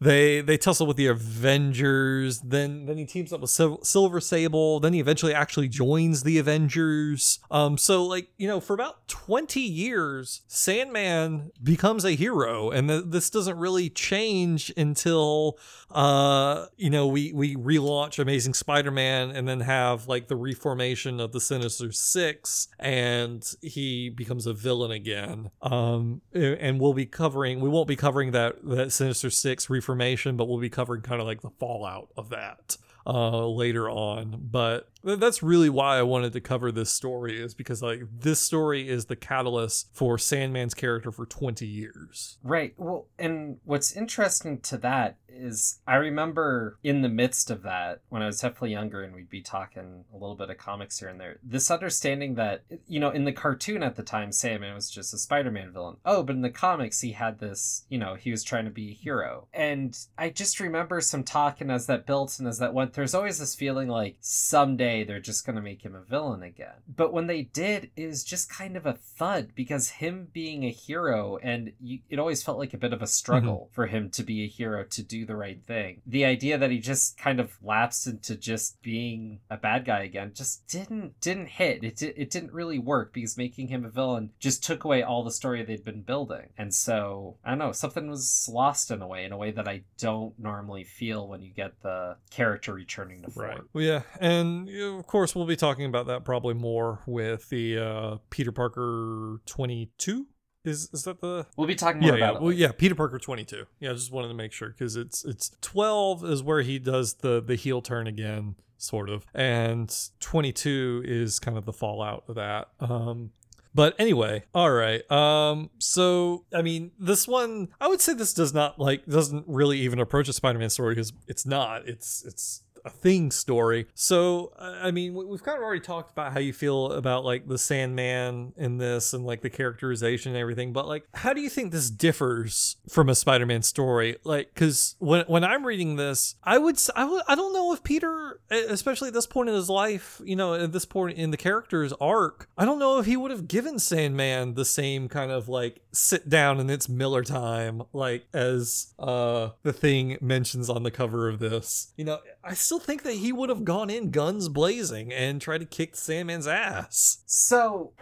they 0.00 0.40
they 0.40 0.57
tussle 0.57 0.87
with 0.87 0.97
the 0.97 1.07
Avengers. 1.07 2.40
Then 2.40 2.87
then 2.87 2.97
he 2.99 3.05
teams 3.05 3.33
up 3.33 3.40
with 3.40 3.50
Sil- 3.50 3.83
Silver 3.83 4.21
Sable. 4.21 4.81
Then 4.81 4.93
he 4.93 5.00
eventually 5.00 5.35
actually 5.35 5.69
joins 5.69 6.23
the 6.23 6.38
Avengers. 6.38 7.38
Um, 7.50 7.78
so 7.78 8.05
like 8.05 8.28
you 8.37 8.47
know, 8.47 8.61
for 8.61 8.75
about 8.75 9.07
twenty 9.09 9.61
years, 9.61 10.43
Sandman 10.47 11.50
becomes 11.62 12.05
a 12.05 12.12
hero, 12.12 12.71
and 12.71 12.88
th- 12.88 13.05
this 13.07 13.31
doesn't 13.31 13.59
really 13.59 13.90
change 13.90 14.73
until 14.76 15.59
uh 15.90 16.67
you 16.76 16.90
know 16.90 17.07
we 17.07 17.33
we 17.33 17.57
relaunch 17.57 18.19
Amazing 18.19 18.55
Spider-Man, 18.55 19.31
and 19.31 19.49
then 19.49 19.61
have 19.61 20.07
like 20.07 20.28
the 20.28 20.37
reformation 20.37 21.19
of 21.21 21.33
the 21.33 21.40
Sinister 21.40 21.90
Six, 21.93 22.69
and 22.78 23.45
he 23.62 24.11
becomes 24.11 24.47
a 24.47 24.52
villain 24.52 24.90
again. 24.90 25.50
Um, 25.62 26.21
and 26.33 26.81
we'll 26.81 26.95
be 26.95 27.07
covering 27.07 27.61
we 27.61 27.69
won't 27.69 27.88
be 27.88 27.97
covering 27.97 28.33
that 28.33 28.57
that 28.64 28.93
Sinister 28.93 29.31
Six 29.31 29.69
reformation, 29.71 29.88
but 30.37 30.49
we'll 30.49 30.59
be 30.59 30.71
covering 30.71 31.02
kind 31.02 31.21
of 31.21 31.26
like 31.26 31.40
the 31.40 31.50
fallout 31.50 32.09
of 32.16 32.30
that 32.30 32.76
uh 33.07 33.47
later 33.47 33.88
on. 33.88 34.38
But 34.50 34.88
that's 35.02 35.43
really 35.43 35.71
why 35.71 35.99
I 35.99 36.02
wanted 36.02 36.33
to 36.33 36.40
cover 36.40 36.73
this 36.73 36.90
story 36.90 37.40
is 37.40 37.55
because 37.55 37.83
like 37.83 38.02
this 38.21 38.40
story 38.40 38.88
is 38.88 39.07
the 39.07 39.17
catalyst 39.17 39.88
for 39.93 40.19
Sandman's 40.19 40.75
character 40.75 41.12
for 41.12 41.26
20 41.26 41.67
years. 41.67 42.38
Right. 42.43 42.75
Well, 42.76 43.07
and 43.19 43.59
what's 43.64 43.97
interesting 43.97 44.61
to 44.61 44.76
that 44.78 45.17
is 45.31 45.81
I 45.87 45.97
remember 45.97 46.78
in 46.83 47.02
the 47.02 47.09
midst 47.09 47.50
of 47.50 47.62
that 47.62 48.00
when 48.09 48.23
I 48.23 48.26
was 48.26 48.40
definitely 48.40 48.73
younger 48.73 49.02
and 49.02 49.14
we'd 49.14 49.31
be 49.31 49.40
talking 49.40 50.05
a 50.12 50.17
little 50.17 50.35
bit 50.35 50.50
of 50.50 50.59
comics 50.59 50.99
here 50.99 51.09
and 51.09 51.21
there, 51.21 51.38
this 51.43 51.71
understanding 51.71 52.35
that, 52.35 52.64
you 52.88 52.99
know, 52.99 53.11
in 53.11 53.25
the 53.25 53.33
cartoon 53.33 53.83
at 53.83 53.95
the 53.95 54.02
time, 54.02 54.33
Sandman 54.33 54.75
was 54.75 54.90
just 54.90 55.14
a 55.14 55.19
Spider 55.19 55.50
Man 55.50 55.73
villain. 55.73 55.99
Oh, 56.05 56.23
but 56.23 56.35
in 56.35 56.43
the 56.43 56.50
comics, 56.50 57.00
he 57.00 57.12
had 57.12 57.38
this, 57.38 57.85
you 57.88 57.99
know, 57.99 58.14
he 58.14 58.31
was 58.31 58.43
trying 58.43 58.64
to 58.64 58.71
be 58.71 58.90
a 58.90 58.95
hero. 58.95 59.47
And 59.52 59.97
I 60.17 60.31
just 60.31 60.59
remember 60.59 61.00
some 61.00 61.23
talking 61.23 61.71
as 61.71 61.87
that 61.87 62.07
built 62.07 62.38
and 62.38 62.49
as 62.49 62.59
that 62.59 62.75
went, 62.75 62.95
there's 62.95 63.14
always 63.14 63.38
this 63.38 63.55
feeling 63.55 63.88
like 63.88 64.17
someday 64.21 64.88
they're 65.05 65.20
just 65.20 65.44
going 65.46 65.57
to 65.57 65.62
make 65.62 65.83
him 65.83 65.94
a 65.94 66.03
villain 66.03 66.42
again. 66.42 66.83
But 66.88 67.12
when 67.12 67.27
they 67.27 67.42
did, 67.42 67.90
it 67.96 68.07
was 68.07 68.24
just 68.24 68.51
kind 68.51 68.77
of 68.77 68.87
a 68.87 68.94
thud 68.94 69.51
because 69.55 69.88
him 69.88 70.29
being 70.33 70.64
a 70.64 70.70
hero 70.70 71.38
and 71.42 71.72
you, 71.81 72.01
it 72.09 72.18
always 72.18 72.42
felt 72.42 72.59
like 72.59 72.74
a 72.74 72.79
bit 72.79 72.92
of 72.92 73.03
a 73.03 73.07
struggle 73.07 73.66
mm-hmm. 73.66 73.74
for 73.74 73.87
him 73.87 74.11
to 74.11 74.22
be 74.22 74.44
a 74.44 74.48
hero 74.48 74.85
to 74.85 75.03
do 75.03 75.24
the 75.24 75.37
right 75.37 75.62
thing. 75.64 76.01
The 76.07 76.24
idea 76.24 76.59
that 76.59 76.70
he 76.70 76.79
just 76.79 77.18
kind 77.18 77.40
of 77.40 77.53
lapsed 77.62 78.07
into 78.07 78.37
just 78.37 78.81
being 78.83 79.40
a 79.51 79.57
bad 79.57 79.85
guy 79.85 80.03
again 80.03 80.33
just 80.35 80.66
didn't 80.68 81.20
didn't 81.20 81.48
hit. 81.48 81.85
It 81.85 82.03
it 82.03 82.31
didn't 82.31 82.53
really 82.53 82.79
work 82.79 83.12
because 83.12 83.37
making 83.37 83.68
him 83.68 83.85
a 83.85 83.90
villain 83.90 84.31
just 84.38 84.64
took 84.64 84.85
away 84.85 85.03
all 85.03 85.24
the 85.24 85.31
story 85.31 85.62
they'd 85.62 85.85
been 85.85 86.03
building. 86.03 86.48
And 86.57 86.74
so, 86.74 87.37
I 87.44 87.51
don't 87.51 87.59
know, 87.59 87.72
something 87.72 88.09
was 88.09 88.48
lost 88.53 88.90
in 88.90 89.03
a 89.03 89.07
way, 89.07 89.24
in 89.24 89.33
a 89.33 89.37
way 89.37 89.51
that 89.53 89.68
I 89.68 89.83
don't 89.98 90.38
normally 90.38 90.85
feel 90.85 91.29
when 91.29 91.42
you 91.42 91.51
get 91.51 91.81
the 91.83 92.16
character 92.31 92.72
returning 92.72 93.22
to 93.22 93.31
form. 93.31 93.68
Well, 93.72 93.85
yeah, 93.85 94.03
and 94.20 94.68
of 94.81 95.07
course 95.07 95.35
we'll 95.35 95.47
be 95.47 95.57
talking 95.57 95.85
about 95.85 96.07
that 96.07 96.25
probably 96.25 96.55
more 96.55 97.01
with 97.07 97.49
the 97.49 97.79
uh 97.79 98.17
Peter 98.31 98.53
Parker 98.53 99.41
22. 99.47 100.27
Is 100.64 100.91
is 100.93 101.05
that 101.05 101.21
the 101.21 101.47
We'll 101.57 101.67
be 101.69 101.75
talking 101.75 102.01
more 102.01 102.11
yeah, 102.12 102.17
yeah. 102.17 102.31
about 102.31 102.43
Well, 102.43 102.53
yeah, 102.53 102.73
Peter 102.73 102.95
Parker 102.95 103.19
22. 103.19 103.64
Yeah, 103.81 103.91
I 103.91 103.93
just 103.95 104.12
wanted 104.12 104.29
to 104.29 104.35
make 104.35 104.53
sure 104.53 104.69
because 104.71 104.97
it's 104.97 105.25
it's 105.25 105.53
12 105.61 106.25
is 106.25 106.43
where 106.43 106.62
he 106.62 106.79
does 106.79 107.14
the 107.14 107.41
the 107.41 107.55
heel 107.55 107.81
turn 107.81 108.07
again, 108.07 108.57
sort 108.77 109.09
of, 109.09 109.25
and 109.35 109.95
22 110.21 111.03
is 111.05 111.38
kind 111.38 111.57
of 111.57 111.64
the 111.64 111.73
fallout 111.73 112.25
of 112.29 112.35
that. 112.35 112.69
Um, 112.81 113.31
but 113.75 113.95
anyway, 113.99 114.43
all 114.55 114.71
right. 114.73 115.09
Um, 115.11 115.71
so 115.79 116.45
I 116.53 116.62
mean, 116.62 116.91
this 116.99 117.29
one, 117.29 117.69
I 117.81 117.87
would 117.87 118.01
say 118.01 118.14
this 118.14 118.35
does 118.35 118.53
not 118.53 118.79
like 118.79 119.07
doesn't 119.07 119.45
really 119.47 119.79
even 119.81 120.01
approach 120.01 120.29
a 120.29 120.33
Spider-Man 120.33 120.71
story 120.71 120.95
because 120.95 121.12
it's 121.29 121.47
not. 121.47 121.87
It's 121.87 122.25
it's 122.25 122.62
a 122.85 122.91
thing 122.91 123.31
story. 123.31 123.87
So 123.95 124.53
I 124.59 124.91
mean, 124.91 125.14
we- 125.14 125.25
we've 125.25 125.43
kind 125.43 125.59
of 125.59 125.64
already 125.64 125.81
talked 125.81 126.11
about 126.12 126.33
how 126.33 126.41
you 126.41 126.53
feel 126.53 126.93
about 126.93 127.25
like 127.25 127.47
the 127.49 127.59
Sandman 127.59 128.53
in 128.57 128.79
this 128.79 129.12
and 129.12 129.25
like 129.25 129.43
the 129.43 129.51
characterization 129.51 130.33
and 130.33 130.41
everything. 130.41 130.73
But 130.73 130.87
like, 130.87 131.05
how 131.14 131.33
do 131.33 131.41
you 131.41 131.49
think 131.51 131.73
this 131.73 131.91
differs 131.91 132.77
from 132.88 133.09
a 133.09 133.14
Spider-Man 133.14 133.62
story? 133.62 134.17
Like, 134.25 134.51
because 134.55 134.97
when 134.99 135.25
when 135.27 135.45
I'm 135.45 135.64
reading 135.67 135.97
this, 135.97 136.37
I 136.43 136.59
would 136.59 136.79
I 136.97 137.35
don't 137.35 137.53
know 137.53 137.73
if 137.73 137.83
Peter, 137.83 138.41
especially 138.51 139.09
at 139.09 139.14
this 139.14 139.27
point 139.27 139.49
in 139.49 139.55
his 139.55 139.69
life, 139.69 140.21
you 140.25 140.37
know, 140.37 140.55
at 140.55 140.73
this 140.73 140.85
point 140.85 141.19
in 141.19 141.31
the 141.31 141.37
character's 141.37 141.93
arc, 142.01 142.49
I 142.57 142.64
don't 142.64 142.79
know 142.79 142.99
if 142.99 143.07
he 143.07 143.17
would 143.17 143.31
have 143.31 143.49
given 143.49 143.79
Sandman 143.79 144.55
the 144.55 144.64
same 144.64 145.09
kind 145.09 145.31
of 145.31 145.49
like 145.49 145.81
sit 145.93 146.29
down 146.29 146.61
and 146.61 146.71
it's 146.71 146.88
Miller 146.88 147.23
time, 147.25 147.83
like 147.93 148.27
as 148.33 148.95
uh 148.99 149.51
the 149.62 149.73
thing 149.73 150.17
mentions 150.21 150.69
on 150.71 150.83
the 150.83 150.91
cover 150.91 151.29
of 151.29 151.38
this. 151.38 151.93
You 151.97 152.05
know, 152.05 152.19
I 152.45 152.55
still 152.68 152.78
think 152.78 153.02
that 153.02 153.14
he 153.14 153.33
would 153.33 153.48
have 153.48 153.64
gone 153.64 153.88
in 153.88 154.11
guns 154.11 154.46
blazing 154.46 155.11
and 155.11 155.40
tried 155.40 155.57
to 155.57 155.64
kick 155.64 155.96
Sandman's 155.96 156.46
ass. 156.46 157.22
So, 157.24 157.92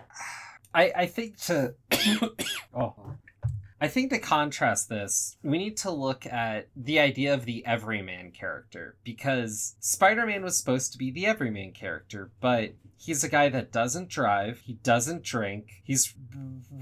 I 0.75 0.93
I 0.97 1.07
think 1.07 1.39
to 1.43 1.75
oh, 2.75 2.95
I 3.81 3.87
think 3.87 4.11
to 4.11 4.19
contrast 4.19 4.89
this, 4.89 5.37
we 5.45 5.59
need 5.59 5.77
to 5.79 5.93
look 5.93 6.27
at 6.27 6.67
the 6.75 6.99
idea 6.99 7.33
of 7.33 7.45
the 7.45 7.65
everyman 7.65 8.33
character 8.33 8.97
because 9.05 9.77
Spider-Man 9.79 10.43
was 10.43 10.59
supposed 10.59 10.91
to 10.91 10.99
be 10.99 11.13
the 11.13 11.27
everyman 11.27 11.71
character, 11.71 12.33
but 12.41 12.73
he's 12.99 13.23
a 13.25 13.29
guy 13.29 13.49
that 13.49 13.73
doesn't 13.73 14.09
drive, 14.09 14.61
he 14.65 14.75
doesn't 14.75 15.23
drink, 15.23 15.67
he's 15.85 16.15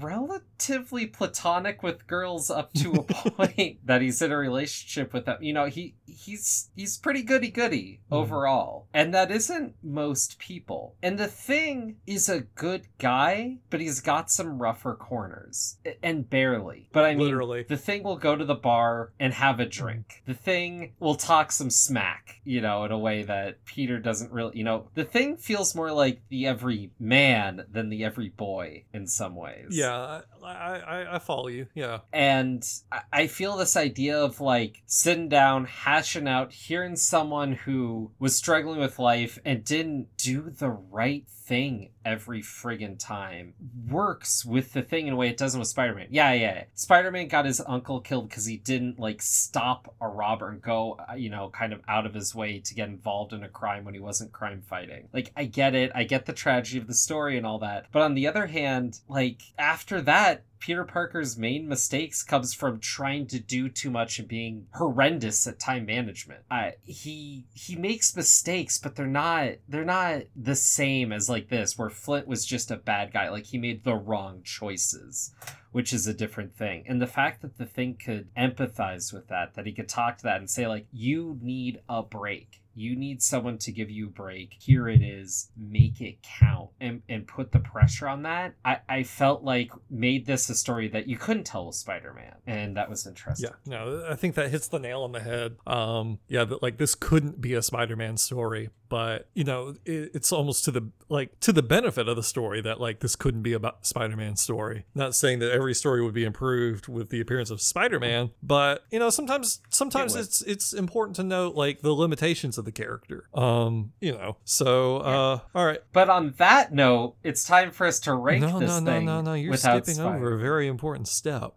relatively 0.05 1.05
platonic 1.07 1.83
with 1.83 2.07
girls 2.07 2.49
up 2.49 2.73
to 2.73 2.91
a 2.93 3.03
point 3.31 3.85
that 3.85 4.01
he's 4.01 4.21
in 4.21 4.31
a 4.31 4.37
relationship 4.37 5.13
with 5.13 5.25
them. 5.25 5.41
You 5.41 5.53
know, 5.53 5.65
he 5.65 5.95
he's 6.05 6.69
he's 6.75 6.97
pretty 6.97 7.21
goody 7.23 7.49
goody 7.49 8.01
Mhm. 8.11 8.15
overall. 8.15 8.87
And 8.93 9.13
that 9.13 9.31
isn't 9.31 9.75
most 9.83 10.37
people. 10.39 10.95
And 11.01 11.17
the 11.17 11.27
thing 11.27 11.97
is 12.05 12.29
a 12.29 12.41
good 12.41 12.87
guy, 12.99 13.57
but 13.69 13.79
he's 13.81 13.99
got 14.01 14.29
some 14.31 14.59
rougher 14.61 14.93
corners. 14.95 15.77
And 16.03 16.29
barely. 16.29 16.89
But 16.91 17.05
I 17.05 17.15
mean 17.15 17.25
Literally. 17.25 17.63
the 17.67 17.77
thing 17.77 18.03
will 18.03 18.17
go 18.17 18.35
to 18.35 18.45
the 18.45 18.55
bar 18.55 19.11
and 19.19 19.33
have 19.33 19.59
a 19.59 19.65
drink. 19.65 20.21
The 20.25 20.33
thing 20.33 20.93
will 20.99 21.15
talk 21.15 21.51
some 21.51 21.69
smack, 21.69 22.41
you 22.43 22.61
know, 22.61 22.83
in 22.85 22.91
a 22.91 22.99
way 22.99 23.23
that 23.23 23.63
Peter 23.65 23.99
doesn't 23.99 24.31
really, 24.31 24.57
you 24.57 24.63
know, 24.63 24.89
the 24.93 25.03
thing 25.05 25.37
feels 25.37 25.75
more 25.75 25.91
like 25.91 26.04
the 26.29 26.47
every 26.47 26.91
man 26.99 27.65
than 27.71 27.89
the 27.89 28.03
every 28.03 28.29
boy 28.29 28.85
in 28.93 29.07
some 29.07 29.35
ways. 29.35 29.67
Yeah, 29.69 30.21
I, 30.43 30.47
I 30.47 31.15
I 31.15 31.19
follow 31.19 31.47
you. 31.47 31.67
Yeah. 31.73 31.99
And 32.13 32.65
I 33.11 33.27
feel 33.27 33.57
this 33.57 33.77
idea 33.77 34.17
of 34.17 34.41
like 34.41 34.83
sitting 34.85 35.29
down, 35.29 35.65
hashing 35.65 36.27
out, 36.27 36.51
hearing 36.51 36.95
someone 36.95 37.53
who 37.53 38.11
was 38.19 38.35
struggling 38.35 38.79
with 38.79 38.99
life 38.99 39.39
and 39.45 39.63
didn't 39.63 40.17
do 40.17 40.49
the 40.49 40.69
right 40.69 41.27
thing 41.27 41.89
every 42.05 42.41
friggin' 42.41 42.97
time 42.97 43.53
works 43.89 44.45
with 44.45 44.73
the 44.73 44.81
thing 44.81 45.07
in 45.07 45.13
a 45.13 45.15
way 45.15 45.29
it 45.29 45.37
doesn't 45.37 45.59
with 45.59 45.67
Spider-Man. 45.67 46.07
Yeah, 46.11 46.31
yeah. 46.33 46.65
Spider-Man 46.75 47.27
got 47.27 47.45
his 47.45 47.61
uncle 47.65 47.99
killed 47.99 48.29
because 48.29 48.45
he 48.45 48.57
didn't 48.57 48.99
like 48.99 49.21
stop 49.21 49.93
a 49.99 50.07
robber 50.07 50.49
and 50.49 50.61
go, 50.61 50.97
uh, 51.09 51.15
you 51.15 51.29
know, 51.29 51.49
kind 51.49 51.73
of 51.73 51.81
out 51.87 52.05
of 52.05 52.13
his 52.13 52.35
way 52.35 52.59
to 52.59 52.75
get 52.75 52.87
involved 52.87 53.33
in 53.33 53.43
a 53.43 53.49
crime 53.49 53.83
when 53.83 53.93
he 53.93 53.99
wasn't 53.99 54.31
crime 54.31 54.61
fighting. 54.61 55.09
Like, 55.11 55.31
I 55.35 55.45
get 55.45 55.75
it. 55.75 55.91
I 55.95 56.03
get 56.03 56.25
the 56.25 56.33
tragedy 56.33 56.77
of 56.77 56.87
the 56.87 56.93
story 56.93 57.37
and 57.37 57.45
all 57.45 57.59
that. 57.59 57.87
But 57.91 58.03
on 58.03 58.13
the 58.13 58.27
other 58.27 58.45
hand, 58.45 58.99
like, 59.07 59.41
after 59.57 60.01
that, 60.01 60.43
Peter 60.59 60.83
Parker's 60.83 61.37
main 61.37 61.67
mistakes 61.67 62.23
comes 62.23 62.53
from 62.53 62.79
trying 62.79 63.27
to 63.27 63.39
do 63.39 63.69
too 63.69 63.91
much 63.91 64.19
and 64.19 64.27
being 64.27 64.67
horrendous 64.73 65.45
at 65.47 65.59
time 65.59 65.85
management. 65.85 66.43
Uh, 66.49 66.71
he 66.83 67.45
he 67.53 67.75
makes 67.75 68.15
mistakes, 68.15 68.77
but 68.77 68.95
they're 68.95 69.07
not 69.07 69.49
they're 69.67 69.85
not 69.85 70.23
the 70.35 70.55
same 70.55 71.11
as 71.11 71.29
like 71.29 71.49
this, 71.49 71.77
where 71.77 71.89
Flint 71.89 72.27
was 72.27 72.45
just 72.45 72.71
a 72.71 72.77
bad 72.77 73.13
guy. 73.13 73.29
Like 73.29 73.45
he 73.45 73.57
made 73.57 73.83
the 73.83 73.95
wrong 73.95 74.41
choices, 74.43 75.33
which 75.71 75.93
is 75.93 76.07
a 76.07 76.13
different 76.13 76.55
thing. 76.55 76.83
And 76.87 77.01
the 77.01 77.07
fact 77.07 77.41
that 77.41 77.57
the 77.57 77.65
thing 77.65 77.95
could 77.95 78.33
empathize 78.35 79.13
with 79.13 79.27
that, 79.27 79.55
that 79.55 79.65
he 79.65 79.73
could 79.73 79.89
talk 79.89 80.17
to 80.17 80.23
that 80.23 80.37
and 80.37 80.49
say 80.49 80.67
like, 80.67 80.87
you 80.91 81.37
need 81.41 81.81
a 81.89 82.01
break 82.01 82.61
you 82.75 82.95
need 82.95 83.23
someone 83.23 83.57
to 83.59 83.71
give 83.71 83.89
you 83.89 84.07
a 84.07 84.09
break. 84.11 84.55
Here 84.59 84.87
it 84.89 85.01
is. 85.01 85.49
Make 85.57 86.01
it 86.01 86.17
count 86.39 86.69
and, 86.79 87.01
and 87.09 87.25
put 87.25 87.51
the 87.51 87.59
pressure 87.59 88.07
on 88.07 88.23
that. 88.23 88.53
I, 88.63 88.79
I 88.87 89.03
felt 89.03 89.43
like 89.43 89.71
made 89.89 90.25
this 90.25 90.49
a 90.49 90.55
story 90.55 90.87
that 90.89 91.07
you 91.07 91.17
couldn't 91.17 91.45
tell 91.45 91.65
with 91.67 91.75
spider-man 91.75 92.35
and 92.45 92.77
that 92.77 92.89
was 92.89 93.07
interesting. 93.07 93.49
Yeah, 93.49 93.55
no, 93.65 94.05
I 94.07 94.15
think 94.15 94.35
that 94.35 94.51
hits 94.51 94.67
the 94.67 94.79
nail 94.79 95.01
on 95.01 95.11
the 95.11 95.19
head. 95.19 95.55
Um, 95.65 96.19
yeah, 96.27 96.43
that 96.43 96.61
like 96.61 96.77
this 96.77 96.95
couldn't 96.95 97.41
be 97.41 97.53
a 97.53 97.61
Spider-Man 97.61 98.17
story, 98.17 98.69
but 98.95 99.27
you 99.33 99.43
know, 99.43 99.75
it, 99.83 100.11
it's 100.13 100.31
almost 100.31 100.63
to 100.63 100.71
the 100.71 100.89
like 101.09 101.37
to 101.41 101.51
the 101.51 101.61
benefit 101.61 102.07
of 102.07 102.15
the 102.15 102.23
story 102.23 102.61
that 102.61 102.79
like 102.79 103.01
this 103.01 103.17
couldn't 103.17 103.41
be 103.41 103.51
about 103.51 103.85
Spider-Man 103.85 104.37
story. 104.37 104.85
Not 104.95 105.13
saying 105.13 105.39
that 105.39 105.51
every 105.51 105.73
story 105.73 106.01
would 106.01 106.13
be 106.13 106.23
improved 106.23 106.87
with 106.87 107.09
the 107.09 107.19
appearance 107.19 107.49
of 107.49 107.59
Spider-Man, 107.61 108.31
but 108.41 108.85
you 108.91 108.99
know, 108.99 109.09
sometimes 109.09 109.59
sometimes 109.69 110.15
It 110.15 110.19
it's 110.21 110.41
it's 110.43 110.71
important 110.71 111.17
to 111.17 111.23
note 111.23 111.55
like 111.55 111.81
the 111.81 111.91
limitations 111.91 112.57
of 112.57 112.63
the 112.63 112.71
character. 112.71 113.27
Um, 113.33 113.91
you 113.99 114.13
know, 114.13 114.37
so 114.45 114.99
uh, 114.99 115.39
all 115.53 115.65
right. 115.65 115.81
But 115.91 116.09
on 116.09 116.33
that 116.37 116.73
note, 116.73 117.15
it's 117.21 117.43
time 117.43 117.71
for 117.71 117.85
us 117.87 117.99
to 118.01 118.13
rank 118.13 118.43
No, 118.43 118.59
this 118.59 118.69
no, 118.69 118.79
no, 118.79 118.91
thing 118.93 119.05
no, 119.05 119.19
no. 119.19 119.33
You're 119.33 119.51
without 119.51 119.83
skipping 119.83 119.95
Spider- 119.95 120.15
over 120.15 120.35
a 120.35 120.39
very 120.39 120.67
important 120.69 121.09
step. 121.09 121.55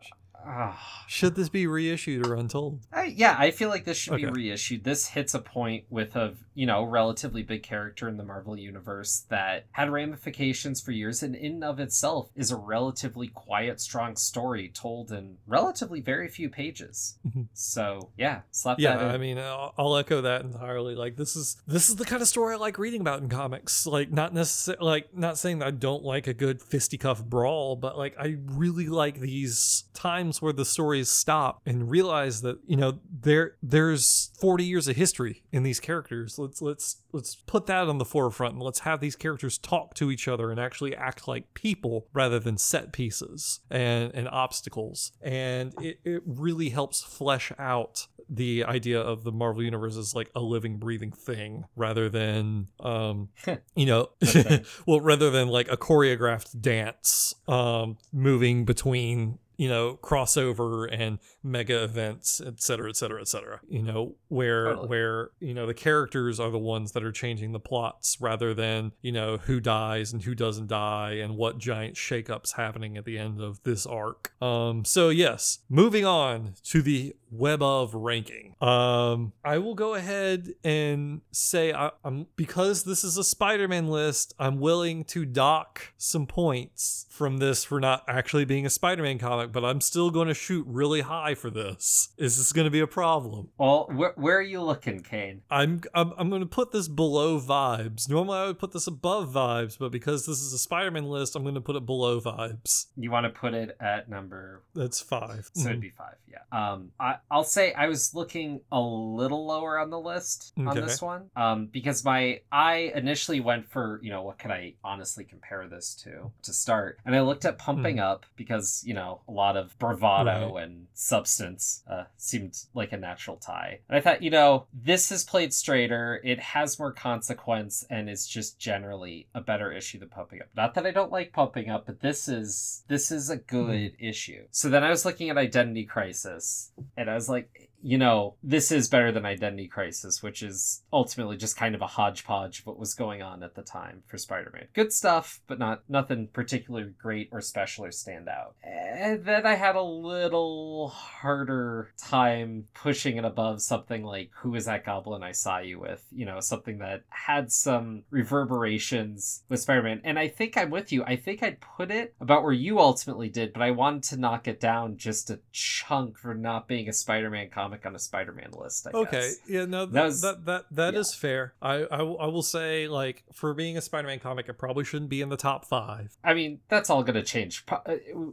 Ah. 0.51 1.05
Should 1.07 1.35
this 1.35 1.51
be 1.51 1.67
reissued 1.67 2.27
or 2.27 2.35
untold? 2.35 2.81
I, 2.93 3.05
yeah, 3.05 3.37
I 3.39 3.51
feel 3.51 3.69
like 3.69 3.85
this 3.85 3.99
should 3.99 4.17
be 4.17 4.25
reissued. 4.25 4.83
This 4.83 5.09
hits 5.09 5.35
a 5.35 5.39
point 5.39 5.85
with 5.91 6.17
a 6.17 6.35
you 6.55 6.65
know 6.65 6.85
relatively 6.85 7.43
big 7.43 7.63
character 7.63 8.09
in 8.09 8.17
the 8.17 8.25
Marvel 8.25 8.59
universe 8.59 9.27
that 9.29 9.67
had 9.73 9.91
ramifications 9.91 10.81
for 10.81 10.93
years, 10.93 11.23
and 11.23 11.35
in 11.35 11.53
and 11.55 11.65
of 11.65 11.79
itself 11.81 12.31
is 12.35 12.51
a 12.51 12.57
relatively 12.57 13.29
quiet, 13.29 13.81
strong 13.81 14.17
story 14.17 14.71
told 14.73 15.13
in 15.13 15.37
relatively 15.47 16.01
very 16.01 16.29
few 16.29 16.49
pages. 16.49 17.19
Mhm. 17.29 17.49
So 17.53 18.11
yeah, 18.17 18.41
slap 18.51 18.79
Yeah, 18.79 18.97
that 18.97 19.09
in. 19.09 19.11
I 19.11 19.19
mean, 19.19 19.39
I'll, 19.39 19.75
I'll 19.77 19.97
echo 19.97 20.23
that 20.23 20.43
entirely. 20.43 20.95
Like 20.95 21.17
this 21.17 21.37
is 21.37 21.61
this 21.67 21.91
is 21.91 21.97
the 21.97 22.05
kind 22.07 22.23
of 22.23 22.29
story 22.29 22.55
I 22.55 22.59
like 22.59 22.79
reading 22.79 23.03
about 23.03 23.21
in 23.21 23.29
comics. 23.29 23.87
Like 23.87 24.11
not 24.11 24.33
necessarily 24.33 24.85
like 24.85 25.17
not 25.17 25.37
saying 25.37 25.59
that 25.59 25.69
I 25.69 25.73
don't 25.73 26.05
like 26.05 26.27
a 26.27 26.35
good 26.35 26.63
fisticuff 26.63 27.23
brawl, 27.23 27.77
but 27.77 27.99
like 27.99 28.15
I 28.19 28.37
really 28.47 28.89
like 28.89 29.21
these 29.21 29.85
times 29.95 30.38
where 30.43 30.53
the 30.53 30.65
stories 30.65 31.11
stop 31.11 31.61
and 31.67 31.91
realize 31.91 32.43
that 32.43 32.59
you 32.67 32.77
know 32.77 32.99
there 33.11 33.57
there's 33.63 34.31
40 34.41 34.65
years 34.65 34.89
of 34.89 34.97
history 34.97 35.43
in 35.53 35.63
these 35.63 35.81
characters. 35.81 36.39
Let's 36.39 36.63
let's 36.63 36.97
let's 37.13 37.35
put 37.35 37.67
that 37.67 37.89
on 37.89 37.99
the 37.99 38.05
forefront 38.05 38.55
and 38.55 38.63
let's 38.63 38.81
have 38.81 39.01
these 39.01 39.17
characters 39.17 39.59
talk 39.59 39.95
to 39.95 40.11
each 40.11 40.29
other 40.29 40.51
and 40.51 40.61
actually 40.61 40.95
act 40.95 41.27
like 41.27 41.55
people 41.55 42.07
rather 42.13 42.39
than 42.39 42.59
set 42.59 42.93
pieces 42.93 43.61
and 43.71 44.13
and 44.15 44.29
obstacles. 44.29 45.13
And 45.23 45.75
it, 45.81 46.01
it 46.05 46.23
really 46.27 46.71
helps 46.71 47.03
flesh 47.03 47.53
out 47.59 48.07
the 48.29 48.65
idea 48.65 49.01
of 49.01 49.25
the 49.25 49.33
Marvel 49.33 49.63
universe 49.63 49.97
as 49.97 50.15
like 50.15 50.31
a 50.35 50.41
living, 50.41 50.77
breathing 50.77 51.13
thing 51.13 51.65
rather 51.77 52.09
than, 52.09 52.69
um, 52.81 53.29
you 53.75 53.87
know, 53.87 54.11
well, 54.87 55.01
rather 55.01 55.31
than 55.31 55.49
like 55.49 55.71
a 55.71 55.77
choreographed 55.77 56.61
dance, 56.61 57.35
um, 57.47 57.97
moving 58.13 58.65
between 58.65 59.39
you 59.59 59.69
know 59.69 59.99
crossover 60.03 60.89
and 60.91 61.19
mega 61.43 61.85
events 61.85 62.41
et 62.45 62.61
cetera 62.63 62.89
et 62.89 62.97
cetera 62.97 63.21
et 63.21 63.29
cetera. 63.29 63.61
You 63.69 63.83
know 63.83 64.15
where 64.29 64.65
Totally. 64.67 64.89
where 64.89 65.31
you 65.41 65.53
know 65.53 65.67
the 65.67 65.75
characters 65.75 66.41
are 66.41 66.51
the 66.51 66.59
ones 66.59 66.93
that 66.93 67.05
are 67.05 67.13
changing 67.13 67.53
the 67.53 67.61
plots 67.61 68.17
rather 68.21 68.55
than 68.55 68.93
you 69.03 69.13
know 69.13 69.37
who 69.37 69.61
dies 69.61 70.13
and 70.13 70.23
who 70.23 70.35
doesn't 70.35 70.69
die 70.69 71.19
and 71.23 71.37
what 71.37 71.59
giant 71.59 71.97
shakeups 71.97 72.55
happening 72.55 72.97
at 72.97 73.05
the 73.05 73.19
end 73.19 73.41
of 73.41 73.63
this 73.65 73.85
arc. 73.85 74.33
Um 74.41 74.85
so 74.85 75.11
yes 75.11 75.59
moving 75.69 76.05
on 76.07 76.55
to 76.65 76.81
the 76.81 77.15
web 77.31 77.63
of 77.63 77.93
ranking. 77.95 78.55
Um 78.61 79.33
i 79.45 79.59
will 79.59 79.75
go 79.75 79.95
ahead 79.95 80.55
and 80.65 81.21
say 81.33 81.73
I, 81.73 81.91
i'm 82.05 82.27
because 82.37 82.85
this 82.85 83.05
is 83.05 83.17
a 83.19 83.25
spider-man 83.25 83.89
list 83.89 84.35
i'm 84.39 84.61
willing 84.61 85.05
to 85.07 85.25
dock 85.27 85.93
some 85.99 86.27
points 86.27 87.07
from 87.11 87.39
this 87.39 87.65
for 87.65 87.81
not 87.81 88.05
actually 88.09 88.45
being 88.45 88.65
a 88.65 88.71
spider-man 88.71 89.19
comic 89.19 89.48
but 89.53 89.65
i'm 89.65 89.81
still 89.81 90.11
going 90.11 90.29
to 90.29 90.35
shoot 90.35 90.65
really 90.69 91.01
high 91.01 91.35
for 91.35 91.51
this 91.51 92.09
is 92.17 92.37
this 92.37 92.53
going 92.53 92.65
to 92.65 92.71
be 92.71 92.81
a 92.81 92.87
problem 92.87 93.49
well, 93.59 93.89
where, 93.91 94.13
where 94.17 94.39
are 94.39 94.43
you 94.43 94.63
looking, 94.63 95.01
Kane? 95.01 95.43
I'm 95.51 95.83
I'm, 95.95 96.13
I'm 96.17 96.29
going 96.29 96.43
to 96.43 96.47
put 96.47 96.73
this 96.73 96.89
below 96.89 97.41
vibes. 97.41 98.09
Normally 98.09 98.39
I 98.39 98.47
would 98.47 98.59
put 98.59 98.73
this 98.73 98.87
above 98.87 99.33
vibes, 99.33 99.79
but 99.79 99.91
because 99.91 100.27
this 100.27 100.41
is 100.41 100.53
a 100.53 100.59
Spider-Man 100.59 101.05
list, 101.05 101.35
I'm 101.35 101.43
going 101.43 101.55
to 101.55 101.61
put 101.61 101.77
it 101.77 101.87
below 101.87 102.21
vibes. 102.21 102.87
You 102.97 103.11
want 103.11 103.25
to 103.25 103.31
put 103.31 103.55
it 103.55 103.77
at 103.81 104.09
number 104.09 104.63
That's 104.75 105.01
five. 105.01 105.51
So 105.55 105.69
it'd 105.69 105.79
Mhm. 105.79 105.83
be 105.83 105.91
five, 105.91 106.17
yeah. 106.31 106.39
Um, 106.53 106.93
I, 107.01 107.17
I'll 107.31 107.45
say 107.45 107.73
I 107.73 107.89
was 107.89 108.15
looking 108.15 108.61
a 108.71 108.81
little 108.81 109.47
lower 109.47 109.79
on 109.79 109.91
the 109.91 110.01
list 110.01 110.53
on 110.57 110.75
this 110.75 111.03
one, 111.03 111.31
um, 111.37 111.67
because 111.67 112.05
my 112.05 112.41
I 112.53 112.93
initially 112.95 113.41
went 113.41 113.71
for 113.71 114.01
you 114.03 114.11
know 114.11 114.23
what 114.23 114.39
could 114.39 114.51
I 114.51 114.75
honestly 114.85 115.25
compare 115.25 115.67
this 115.69 115.95
to 116.05 116.31
to 116.43 116.53
start, 116.53 116.99
and 117.05 117.15
I 117.15 117.21
looked 117.23 117.45
at 117.45 117.59
pumping 117.59 117.99
up 117.99 118.25
because 118.37 118.83
you 118.87 118.95
know 118.95 119.21
a 119.29 119.33
lot 119.39 119.57
of 119.57 119.79
bravado 119.79 120.57
and 120.57 120.87
substance 120.95 121.83
uh, 121.91 122.05
seemed 122.17 122.59
like 122.75 122.93
a 122.93 122.97
natural 122.97 123.37
tie, 123.37 123.81
and 123.89 123.97
I 123.97 124.01
thought 124.01 124.23
you 124.23 124.31
know 124.31 124.67
this 124.73 125.13
is 125.13 125.25
played 125.25 125.53
straighter, 125.53 126.21
it 126.25 126.41
has 126.41 126.79
more 126.79 126.93
consequence, 126.93 127.85
and 127.89 128.11
is 128.11 128.27
just 128.27 128.59
generally 128.59 129.29
a 129.35 129.41
better 129.41 129.73
issue 129.73 129.99
than 129.99 130.09
pumping 130.09 130.41
up. 130.41 130.49
Not 130.57 130.75
that 130.75 130.87
I 130.87 130.91
don't 130.91 131.13
like 131.13 131.33
pumping 131.33 131.71
up, 131.71 131.87
but 131.87 132.01
this 132.01 132.29
is 132.29 132.85
this 132.89 133.11
is 133.11 133.31
a 133.31 133.37
good 133.37 133.95
issue. 133.99 134.45
So 134.51 134.69
then 134.69 134.85
I 134.85 134.91
was 134.91 135.05
looking 135.05 135.31
at 135.31 135.39
Identity 135.39 135.85
Crisis, 135.85 136.73
and 136.97 137.09
I 137.09 137.15
was 137.15 137.29
like, 137.29 137.68
you 137.83 137.99
know, 137.99 138.35
this 138.43 138.73
is 138.73 138.89
better 138.89 139.13
than 139.13 139.25
Identity 139.25 139.69
Crisis, 139.69 140.23
which 140.23 140.43
is 140.43 140.83
ultimately 140.93 141.37
just 141.37 141.57
kind 141.57 141.75
of 141.75 141.83
a 141.83 141.87
hodgepodge 141.87 142.61
of 142.61 142.67
what 142.67 142.79
was 142.79 142.95
going 142.95 143.23
on 143.23 143.43
at 143.43 143.55
the 143.55 143.63
time 143.63 144.03
for 144.07 144.19
Spider-Man. 144.19 144.69
Good 144.75 144.93
stuff, 144.93 145.41
but 145.47 145.59
not 145.59 145.83
nothing 145.89 146.29
particularly 146.33 146.93
great 147.01 147.29
or 147.33 147.41
special 147.41 147.85
or 147.85 147.93
stand 147.93 148.29
out. 148.29 148.57
And 148.65 149.25
then 149.25 149.47
I 149.47 149.55
had 149.55 149.77
a 149.77 149.83
little 149.83 150.89
harder 150.89 151.93
time 151.97 152.67
pushing 152.75 153.17
it 153.17 153.25
above 153.25 153.63
something 153.63 154.03
like 154.03 154.31
Who 154.41 154.55
is 154.55 154.65
that 154.67 154.85
goblin 154.85 155.23
I 155.23 155.33
saw 155.33 155.59
you 155.59 155.79
with? 155.79 156.05
You 156.11 156.27
know, 156.27 156.41
something 156.41 156.79
that 156.79 157.03
had 157.09 157.53
some 157.53 158.03
reverberations 158.11 159.45
with 159.49 159.61
Spider-Man. 159.61 160.01
And 160.05 160.19
I 160.19 160.29
think 160.29 160.57
I'm 160.57 160.71
with 160.71 160.93
you. 160.93 161.05
I 161.05 161.17
think 161.17 161.43
I'd 161.43 161.61
put 161.61 161.91
it 161.91 162.15
about 162.21 162.43
where 162.43 162.53
you 162.53 162.81
ultimately 162.81 163.29
did, 163.29 163.53
but 163.53 163.63
I 163.63 163.71
wanted 163.71 164.03
to 164.05 164.17
knock 164.17 164.49
it 164.49 164.61
down 164.61 164.97
just 164.97 165.31
a 165.31 165.41
chunk 165.53 166.19
for 166.19 166.35
not 166.35 166.67
being 166.67 166.89
a 166.89 166.93
Spider-Man 166.93 167.51
comic 167.51 167.68
on 167.87 167.95
a 167.95 167.99
Spider-Man 167.99 168.51
list. 168.53 168.87
I 168.87 168.91
Okay, 168.97 169.11
guess. 169.21 169.37
yeah, 169.49 169.65
no, 169.65 169.87
that 169.87 169.93
That 169.93 169.93
that 169.93 170.05
was- 170.05 170.21
that 170.23 170.45
that, 170.47 170.65
that 170.73 170.95
yeah. 170.95 171.01
is 171.01 171.15
fair. 171.15 171.55
I, 171.63 171.75
I 171.91 172.03
will- 172.03 172.21
I 172.21 172.27
will 172.27 172.43
say 172.43 172.89
like 172.89 173.25
for 173.33 173.55
being 173.55 173.77
a 173.77 173.81
Spider-Man 173.81 174.19
comic, 174.21 174.49
it 174.49 174.55
probably 174.59 174.85
shouldn't 174.85 175.11
be 175.11 175.21
in 175.21 175.29
the 175.29 175.37
top 175.37 175.65
five. 175.65 176.17
I 176.25 176.35
mean, 176.35 176.61
that's 176.69 176.91
all 176.91 177.03
going 177.03 177.15
to 177.15 177.23
change. 177.23 177.65
Uh, 177.71 177.81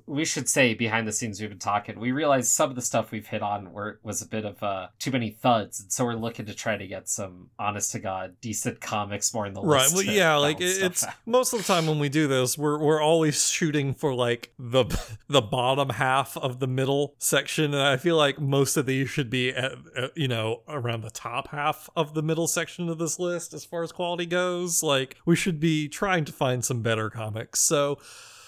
We 0.06 0.26
should 0.26 0.48
say 0.50 0.74
behind 0.74 1.08
the 1.08 1.12
scenes 1.12 1.40
we've 1.40 1.50
been 1.50 1.60
talking. 1.60 2.00
We 2.00 2.12
realized 2.12 2.50
some 2.52 2.70
of 2.70 2.76
the 2.76 2.82
stuff 2.82 3.12
we've 3.12 3.28
hit 3.28 3.42
on 3.42 3.72
were 3.72 4.00
was 4.04 4.22
a 4.22 4.28
bit 4.28 4.46
of 4.46 4.62
uh, 4.64 4.88
too 5.00 5.12
many 5.12 5.32
thuds, 5.32 5.80
and 5.82 5.92
so 5.92 6.06
we're 6.06 6.16
looking 6.16 6.46
to 6.48 6.54
try 6.54 6.78
to 6.78 6.88
get 6.88 7.08
some 7.10 7.50
honest 7.60 7.92
to 7.94 8.00
god 8.00 8.36
decent 8.42 8.82
comics 8.82 9.34
more 9.34 9.46
in 9.46 9.54
the 9.54 9.62
Right. 9.62 9.82
list. 9.84 9.96
Right. 9.96 10.06
Well, 10.08 10.16
yeah, 10.16 10.36
like 10.36 10.62
it, 10.62 10.82
it's 10.84 11.04
out. 11.06 11.14
most 11.26 11.54
of 11.54 11.60
the 11.60 11.66
time 11.66 11.88
when 11.88 12.00
we 12.00 12.10
do 12.10 12.28
this, 12.28 12.58
we're 12.58 12.78
we're 12.80 13.02
always 13.02 13.50
shooting 13.50 13.94
for 13.94 14.14
like 14.14 14.54
the 14.60 14.86
the 15.28 15.42
bottom 15.42 15.90
half 15.90 16.38
of 16.38 16.60
the 16.60 16.68
middle 16.68 17.16
section, 17.18 17.74
and 17.74 17.82
I 17.84 17.98
feel 17.98 18.16
like 18.18 18.40
most 18.40 18.78
of 18.78 18.86
these 18.86 19.10
should 19.10 19.25
be 19.30 19.50
at, 19.50 19.74
at 19.96 20.18
you 20.18 20.28
know 20.28 20.62
around 20.68 21.02
the 21.02 21.10
top 21.10 21.50
half 21.50 21.90
of 21.96 22.14
the 22.14 22.22
middle 22.22 22.48
section 22.48 22.90
of 22.90 22.98
this 22.98 23.20
list 23.20 23.54
as 23.54 23.66
far 23.66 23.84
as 23.84 23.92
quality 23.92 24.26
goes. 24.26 24.84
Like 24.84 25.18
we 25.26 25.36
should 25.36 25.60
be 25.60 25.88
trying 25.88 26.26
to 26.26 26.32
find 26.32 26.64
some 26.64 26.82
better 26.82 27.10
comics. 27.10 27.60
So, 27.60 28.00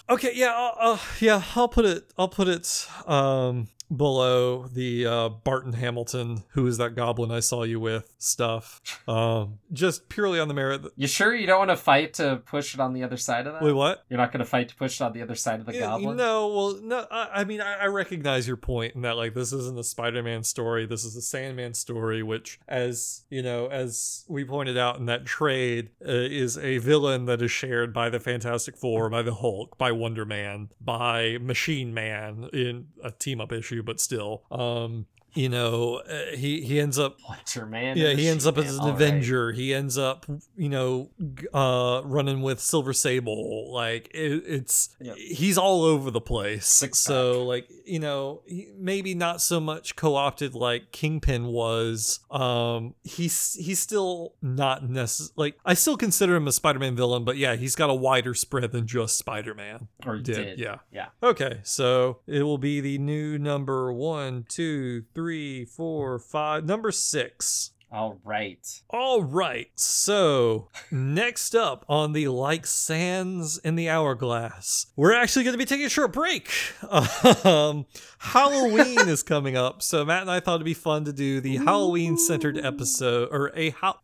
okay, 0.10 0.32
yeah, 0.34 0.54
uh, 0.54 0.94
uh, 0.94 0.98
yeah, 1.20 1.44
I'll 1.56 1.68
put 1.68 1.86
it. 1.86 2.12
I'll 2.18 2.28
put 2.28 2.48
it. 2.48 2.88
Um, 3.06 3.68
below 3.96 4.68
the 4.68 5.06
uh, 5.06 5.30
Barton 5.30 5.74
Hamilton, 5.74 6.44
who 6.50 6.68
is 6.68 6.78
that 6.78 6.96
goblin 6.96 7.32
I 7.32 7.40
saw 7.40 7.64
you 7.64 7.80
with 7.80 8.14
stuff. 8.18 8.82
Um, 9.08 9.60
just 9.72 10.10
purely 10.10 10.40
on 10.40 10.48
the 10.48 10.54
merit. 10.54 10.84
That, 10.84 10.92
You 10.96 11.08
sure 11.08 11.34
you 11.34 11.48
don't 11.48 11.60
want 11.60 11.72
to 11.72 11.78
fight 11.78 12.14
to 12.16 12.42
push 12.46 12.74
it 12.74 12.80
on 12.80 12.94
the 12.94 13.04
other 13.04 13.18
side 13.18 13.48
of 13.48 13.54
that? 13.54 13.62
wait, 13.62 13.72
what? 13.74 14.04
You're 14.10 14.18
not 14.18 14.32
going 14.32 14.40
to 14.40 14.50
fight 14.50 14.70
to 14.70 14.76
push 14.76 15.00
it 15.00 15.04
on 15.04 15.14
the 15.14 15.22
other 15.22 15.36
side 15.36 15.60
of 15.60 15.66
the 15.66 15.74
Yeah, 15.74 15.82
goblin? 15.82 16.18
No, 16.18 16.48
well, 16.48 16.80
no. 16.82 17.06
I, 17.10 17.30
I 17.36 17.44
mean, 17.44 17.62
I, 17.62 17.84
I 17.84 17.86
recognize 17.86 18.48
your 18.48 18.58
point 18.58 18.96
in 18.96 19.02
that, 19.02 19.16
like, 19.18 19.34
this 19.34 19.54
isn't 19.54 19.78
a 19.78 19.84
Spider-Man 19.84 20.44
story. 20.44 20.86
This 20.86 21.06
is 21.06 21.16
a 21.16 21.22
Sandman 21.22 21.74
story, 21.74 22.24
which, 22.24 22.60
as 22.68 23.24
you 23.30 23.42
know, 23.42 23.68
as 23.68 24.26
we 24.28 24.44
pointed 24.44 24.78
out 24.78 24.98
in 24.98 25.06
that 25.06 25.26
trade, 25.26 25.90
uh, 26.06 26.12
is 26.12 26.58
a 26.58 26.78
villain 26.80 27.26
that 27.26 27.42
is 27.42 27.52
shared 27.52 27.94
by 27.94 28.10
the 28.10 28.20
Fantastic 28.20 28.78
Four, 28.78 29.10
by 29.10 29.22
the 29.22 29.36
Hulk, 29.36 29.78
by 29.78 29.92
Wonder 29.92 30.26
Man, 30.26 30.70
by 30.82 31.38
Machine 31.40 31.94
Man 31.94 32.50
in 32.54 32.88
a 33.04 33.12
team-up 33.12 33.52
issue, 33.52 33.77
but 33.84 34.00
still, 34.00 34.44
um, 34.52 35.06
you 35.38 35.50
know, 35.50 36.02
uh, 36.10 36.36
he 36.36 36.62
he 36.62 36.80
ends 36.80 36.98
up 36.98 37.18
Wonder 37.28 37.66
Man. 37.70 37.98
yeah, 37.98 38.14
he 38.14 38.28
ends 38.28 38.48
up 38.48 38.58
as 38.58 38.74
an 38.74 38.80
all 38.80 38.88
right. 38.88 38.96
Avenger. 38.96 39.52
He 39.52 39.74
ends 39.74 39.98
up, 39.98 40.26
you 40.56 40.70
know, 40.70 41.10
uh, 41.54 42.02
running 42.04 42.42
with 42.42 42.60
Silver 42.60 42.94
Sable. 42.94 43.72
Like 43.74 44.10
it, 44.14 44.44
it's 44.48 44.96
Yep. 45.00 45.16
he's 45.18 45.58
all 45.58 45.84
over 45.84 46.10
the 46.10 46.22
place. 46.22 46.66
Six 46.66 47.00
so 47.00 47.46
like 47.46 47.68
you 47.86 48.00
know, 48.00 48.42
he, 48.48 48.68
maybe 48.78 49.14
not 49.14 49.42
so 49.42 49.60
much 49.60 49.96
co-opted 49.96 50.54
like 50.56 50.92
Kingpin 50.92 51.46
was. 51.48 52.20
Um, 52.32 52.96
he's 53.04 53.54
he's 53.54 53.80
still 53.80 54.34
not 54.42 54.90
necessary. 54.90 55.34
Like 55.36 55.56
I 55.66 55.74
still 55.76 55.98
consider 55.98 56.36
him 56.36 56.48
a 56.48 56.52
Spider-Man 56.52 56.96
villain, 56.96 57.24
but 57.24 57.38
yeah, 57.38 57.56
he's 57.56 57.76
got 57.76 57.90
a 57.90 57.96
wider 57.96 58.34
spread 58.34 58.72
than 58.72 58.88
just 58.88 59.18
Spider-Man. 59.18 59.88
Or 60.06 60.18
Did, 60.18 60.36
did. 60.36 60.60
yeah. 60.60 60.78
Yeah. 60.92 61.08
Okay, 61.22 61.60
so 61.64 62.22
it 62.26 62.44
will 62.44 62.58
be 62.58 62.82
the 62.82 62.98
new 62.98 63.38
number 63.38 63.94
one, 63.94 64.46
two, 64.50 65.04
three, 65.14 65.27
four, 65.66 66.20
five, 66.20 66.66
number 66.66 66.92
six. 66.92 67.72
All 67.90 68.20
right. 68.26 68.68
All 68.90 69.24
right. 69.24 69.68
So, 69.76 70.68
next 70.92 71.56
up 71.56 71.86
on 71.88 72.12
the 72.12 72.28
Like 72.28 72.66
Sands 72.66 73.58
in 73.60 73.76
the 73.76 73.90
Hourglass, 73.90 74.88
we're 74.98 75.14
actually 75.14 75.46
going 75.46 75.54
to 75.54 75.58
be 75.58 75.66
taking 75.66 75.86
a 75.86 75.90
short 75.90 76.12
break. 76.14 76.52
Um, 77.44 77.86
Halloween 78.20 79.08
is 79.08 79.24
coming 79.24 79.56
up. 79.56 79.82
So, 79.82 80.04
Matt 80.04 80.22
and 80.22 80.32
I 80.32 80.40
thought 80.40 80.56
it'd 80.56 80.66
be 80.66 80.74
fun 80.74 81.06
to 81.06 81.14
do 81.14 81.40
the 81.40 81.58
Halloween 81.58 82.18
centered 82.18 82.58
episode 82.58 83.30
or 83.32 83.52
a 83.56 83.70
how. 83.70 84.00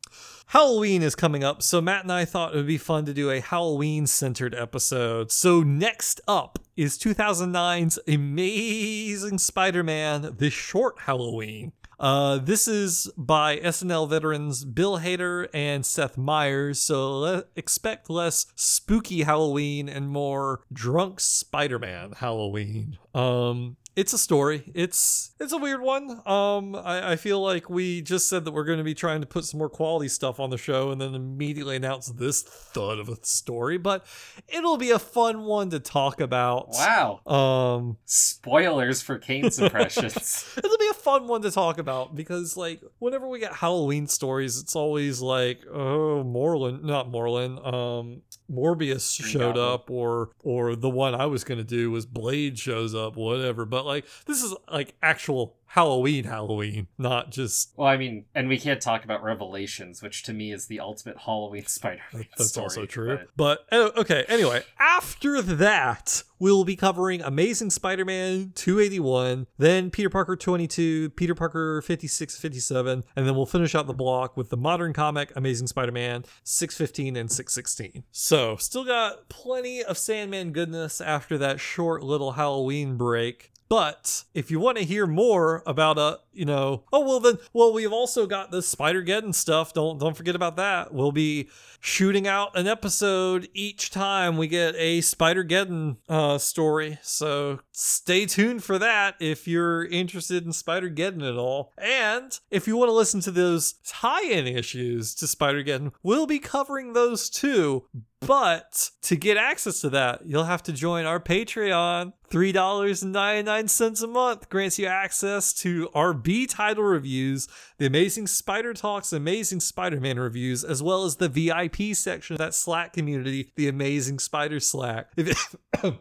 Halloween 0.47 1.01
is 1.01 1.15
coming 1.15 1.43
up, 1.43 1.63
so 1.63 1.82
Matt 1.82 2.03
and 2.03 2.12
I 2.12 2.25
thought 2.25 2.53
it 2.53 2.58
would 2.58 2.67
be 2.67 2.77
fun 2.77 3.06
to 3.06 3.13
do 3.13 3.32
a 3.32 3.39
Halloween 3.39 4.06
centered 4.06 4.53
episode. 4.53 5.32
So, 5.32 5.62
next 5.63 6.21
up 6.27 6.60
is 6.77 6.97
2009's 6.97 7.97
Amazing 8.08 9.39
Spider 9.39 9.84
Man 9.84 10.36
The 10.38 10.49
Short 10.49 11.01
Halloween. 11.01 11.71
Uh, 11.99 12.38
this 12.38 12.67
is 12.67 13.10
by 13.15 13.58
SNL 13.58 14.10
veterans 14.10 14.65
Bill 14.65 14.99
Hader 14.99 15.47
and 15.53 15.86
Seth 15.86 16.17
Meyers, 16.17 16.79
so 16.79 17.19
le- 17.19 17.43
expect 17.56 18.10
less 18.10 18.45
spooky 18.56 19.23
Halloween 19.23 19.88
and 19.88 20.10
more 20.10 20.62
drunk 20.71 21.19
Spider 21.19 21.79
Man 21.79 22.12
Halloween. 22.17 22.97
Um, 23.15 23.77
it's 23.95 24.12
a 24.12 24.17
story. 24.17 24.71
It's 24.73 25.32
it's 25.39 25.53
a 25.53 25.58
weird 25.58 25.82
one. 25.82 26.10
Um, 26.25 26.75
I, 26.75 27.12
I 27.12 27.15
feel 27.15 27.41
like 27.41 27.69
we 27.69 28.01
just 28.01 28.27
said 28.27 28.43
that 28.45 28.51
we're 28.51 28.63
going 28.63 28.79
to 28.79 28.84
be 28.84 28.95
trying 28.95 29.21
to 29.21 29.27
put 29.27 29.45
some 29.45 29.60
more 29.60 29.69
quality 29.69 30.08
stuff 30.08 30.39
on 30.39 30.49
the 30.49 30.58
show, 30.58 30.89
and 30.91 30.99
then 30.99 31.13
immediately 31.13 31.75
announce 31.75 32.08
this 32.08 32.41
thud 32.41 32.97
of 32.97 33.08
a 33.08 33.17
story. 33.23 33.77
But 33.77 34.06
it'll 34.47 34.77
be 34.77 34.89
a 34.89 34.99
fun 34.99 35.43
one 35.43 35.69
to 35.69 35.79
talk 35.79 36.21
about. 36.21 36.69
Wow. 36.69 37.19
Um, 37.27 37.97
Spoilers 38.06 39.01
for 39.03 39.19
Kane's 39.19 39.60
impressions. 39.60 40.51
it'll 40.58 40.77
be 40.77 40.89
a 40.89 40.95
fun 40.95 41.27
one 41.27 41.43
to 41.43 41.51
talk 41.51 41.77
about 41.77 42.15
because 42.15 42.58
like 42.58 42.82
whenever 42.97 43.27
we 43.27 43.39
get 43.39 43.53
Halloween 43.53 44.08
stories, 44.08 44.60
it's 44.60 44.75
always 44.75 45.21
like, 45.21 45.62
oh, 45.71 46.23
Moreland, 46.23 46.84
not 46.84 47.10
Moreland, 47.10 47.60
um, 47.60 48.21
Morbius 48.51 49.23
showed 49.23 49.58
up, 49.58 49.89
or 49.89 50.29
or 50.43 50.75
the 50.75 50.89
one 50.89 51.15
I 51.15 51.25
was 51.25 51.43
gonna 51.43 51.63
do 51.63 51.91
was 51.91 52.06
Blade 52.06 52.58
shows 52.60 52.93
up, 52.93 53.15
whatever. 53.15 53.65
But 53.65 53.86
like 53.86 54.06
this 54.25 54.43
is 54.43 54.56
like 54.71 54.95
actual 55.01 55.58
Halloween, 55.74 56.26
Halloween, 56.26 56.86
not 57.00 57.32
just. 57.32 57.74
well, 57.76 57.88
I 57.88 57.98
mean, 57.98 58.26
and 58.36 58.48
we 58.48 58.60
can't 58.60 58.80
talk 58.80 59.04
about 59.04 59.24
Revelations, 59.24 60.04
which 60.04 60.22
to 60.24 60.34
me 60.34 60.52
is 60.52 60.68
the 60.68 60.80
ultimate 60.80 61.18
Halloween 61.18 61.66
Spider-Man 61.68 62.28
That's 62.38 62.50
story, 62.50 62.64
also 62.66 62.86
true. 62.86 63.18
but- 63.36 63.66
But, 63.72 63.76
uh, 63.76 63.90
okay, 64.02 64.24
anyway, 64.28 64.62
after 64.80 65.42
that, 65.42 66.22
we'll 66.38 66.64
be 66.64 66.76
covering 66.76 67.22
Amazing 67.24 67.72
Spider 67.72 68.06
Man 68.06 68.52
281, 68.54 69.48
then 69.58 69.90
Peter 69.90 70.12
Parker 70.12 70.36
22, 70.36 71.10
Peter 71.12 71.34
Parker 71.34 71.82
56, 71.82 72.38
57, 72.38 73.04
and 73.16 73.26
then 73.28 73.34
we'll 73.34 73.48
finish 73.48 73.74
out 73.74 73.88
the 73.88 73.94
block 73.94 74.38
with 74.38 74.50
the 74.50 74.58
modern 74.58 74.94
comic 74.94 75.32
Amazing 75.36 75.66
Spider 75.66 75.92
Man 75.92 76.24
615 76.44 77.16
and 77.16 77.32
616. 77.32 78.04
So, 78.12 78.58
still 78.58 78.86
got 78.86 79.28
plenty 79.28 79.84
of 79.84 79.98
Sandman 79.98 80.52
goodness 80.52 81.02
after 81.02 81.36
that 81.40 81.60
short 81.60 82.04
little 82.04 82.34
Halloween 82.34 82.96
break. 82.96 83.50
But 83.74 84.26
if 84.36 84.52
you 84.52 84.60
want 84.60 84.78
to 84.78 84.84
hear 84.84 85.08
more 85.08 85.64
about 85.66 85.98
a, 85.98 86.20
you 86.32 86.46
know, 86.46 86.84
oh 86.94 87.00
well 87.00 87.20
then 87.20 87.40
well 87.54 87.74
we've 87.74 87.92
also 87.92 88.28
got 88.28 88.52
the 88.52 88.62
Spider-Geddon 88.62 89.34
stuff. 89.34 89.74
Don't 89.74 89.98
don't 89.98 90.16
forget 90.16 90.36
about 90.36 90.58
that. 90.58 90.94
We'll 90.94 91.12
be 91.12 91.50
shooting 91.80 92.28
out 92.28 92.56
an 92.56 92.68
episode 92.68 93.50
each 93.56 93.90
time 93.90 94.38
we 94.38 94.48
get 94.48 94.76
a 94.78 95.02
Spider-Geddon 95.02 95.98
uh 96.08 96.38
story. 96.38 97.00
So 97.02 97.62
stay 97.72 98.28
tuned 98.28 98.64
for 98.64 98.78
that 98.78 99.16
if 99.20 99.48
you're 99.48 99.84
interested 99.86 100.46
in 100.46 100.54
Spider-Geddon 100.54 101.28
at 101.28 101.36
all. 101.36 101.72
And 101.76 102.40
if 102.52 102.68
you 102.68 102.78
want 102.78 102.90
to 102.90 102.94
listen 102.94 103.22
to 103.22 103.32
those 103.32 103.74
tie-in 103.88 104.46
issues 104.46 105.16
to 105.16 105.26
Spider-Geddon, 105.26 105.94
we'll 106.04 106.28
be 106.28 106.38
covering 106.38 106.94
those 106.94 107.28
too. 107.28 107.86
But 108.26 108.92
to 109.04 109.16
get 109.16 109.38
access 109.38 109.82
to 109.82 109.90
that, 109.92 110.26
you'll 110.26 110.44
have 110.46 110.64
to 110.64 110.74
join 110.74 111.06
our 111.06 111.20
Patreon. 111.20 112.14
$3.99 112.34 114.04
a 114.04 114.08
month 114.08 114.50
grants 114.50 114.80
you 114.80 114.88
access 114.88 115.54
to 115.54 115.88
our 115.94 116.14
B 116.14 116.48
title 116.48 116.84
reviews, 116.84 117.48
the 117.78 117.86
Amazing 117.86 118.26
Spider 118.26 118.74
Talks, 118.74 119.14
Amazing 119.14 119.60
Spider 119.60 120.00
Man 120.00 120.18
reviews, 120.18 120.64
as 120.64 120.82
well 120.82 121.04
as 121.06 121.18
the 121.18 121.30
VIP 121.30 121.96
section 121.96 122.34
of 122.34 122.40
that 122.40 122.56
Slack 122.56 122.94
community, 122.94 123.52
the 123.56 123.68
Amazing 123.68 124.18
Spider 124.18 124.60
Slack. 124.60 125.12
If, 125.16 125.56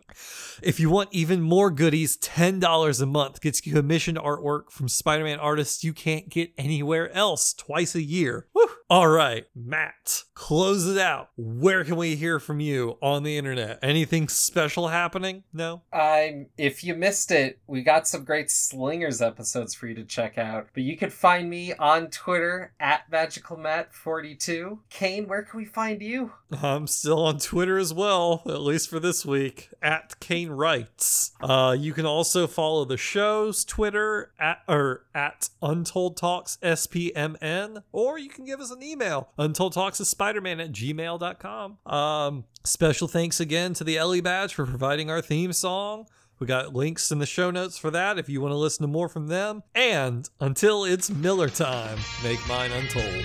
if 0.62 0.80
you 0.80 0.88
want 0.88 1.10
even 1.12 1.42
more 1.42 1.70
goodies, 1.70 2.16
$10 2.16 3.02
a 3.02 3.06
month 3.06 3.42
gets 3.42 3.66
you 3.66 3.74
commissioned 3.74 4.16
artwork 4.16 4.70
from 4.70 4.88
Spider 4.88 5.24
Man 5.24 5.38
artists 5.38 5.84
you 5.84 5.92
can't 5.92 6.30
get 6.30 6.52
anywhere 6.56 7.12
else 7.12 7.52
twice 7.52 7.94
a 7.94 8.02
year. 8.02 8.46
Woo! 8.54 8.68
All 8.88 9.08
right, 9.08 9.46
Matt, 9.54 10.24
close 10.34 10.86
it 10.86 10.98
out. 10.98 11.30
Where 11.36 11.84
can 11.84 11.96
we 11.96 12.11
hear 12.16 12.38
from 12.38 12.60
you 12.60 12.98
on 13.00 13.22
the 13.22 13.36
internet? 13.36 13.78
Anything 13.82 14.28
special 14.28 14.88
happening? 14.88 15.44
No? 15.52 15.82
I'm 15.92 16.46
if 16.56 16.84
you 16.84 16.94
missed 16.94 17.30
it, 17.30 17.58
we 17.66 17.82
got 17.82 18.06
some 18.06 18.24
great 18.24 18.50
Slingers 18.50 19.20
episodes 19.22 19.74
for 19.74 19.86
you 19.86 19.94
to 19.94 20.04
check 20.04 20.38
out. 20.38 20.68
But 20.74 20.82
you 20.82 20.96
can 20.96 21.10
find 21.10 21.48
me 21.48 21.74
on 21.74 22.08
Twitter 22.08 22.72
at 22.80 23.10
magicalmat42. 23.10 24.78
Kane, 24.90 25.26
where 25.28 25.42
can 25.42 25.58
we 25.58 25.64
find 25.64 26.02
you? 26.02 26.32
I'm 26.62 26.86
still 26.86 27.24
on 27.24 27.38
Twitter 27.38 27.78
as 27.78 27.94
well, 27.94 28.42
at 28.46 28.60
least 28.60 28.90
for 28.90 29.00
this 29.00 29.24
week, 29.24 29.70
at 29.80 30.18
Kane 30.20 30.50
Writes. 30.50 31.32
Uh, 31.40 31.74
you 31.78 31.92
can 31.92 32.06
also 32.06 32.46
follow 32.46 32.84
the 32.84 32.96
show's 32.96 33.64
Twitter 33.64 34.32
at 34.38 34.58
or 34.68 35.04
at 35.14 35.48
Untold 35.62 36.16
Talks 36.16 36.58
SPMN, 36.62 37.82
or 37.92 38.18
you 38.18 38.28
can 38.28 38.44
give 38.44 38.60
us 38.60 38.70
an 38.70 38.82
email, 38.82 39.30
Untold 39.38 39.72
Talks 39.72 40.00
of 40.00 40.06
Spider-Man 40.06 40.60
at 40.60 40.72
gmail.com. 40.72 41.78
Um, 42.02 42.44
special 42.64 43.06
thanks 43.06 43.38
again 43.38 43.74
to 43.74 43.84
the 43.84 43.96
Ellie 43.96 44.20
Badge 44.20 44.54
for 44.54 44.66
providing 44.66 45.08
our 45.08 45.20
theme 45.20 45.52
song. 45.52 46.06
We 46.40 46.46
got 46.48 46.74
links 46.74 47.12
in 47.12 47.20
the 47.20 47.26
show 47.26 47.52
notes 47.52 47.78
for 47.78 47.92
that 47.92 48.18
if 48.18 48.28
you 48.28 48.40
want 48.40 48.50
to 48.50 48.56
listen 48.56 48.82
to 48.82 48.88
more 48.88 49.08
from 49.08 49.28
them. 49.28 49.62
And 49.74 50.28
until 50.40 50.84
it's 50.84 51.08
Miller 51.10 51.48
time, 51.48 51.98
make 52.24 52.44
mine 52.48 52.72
untold. 52.72 53.24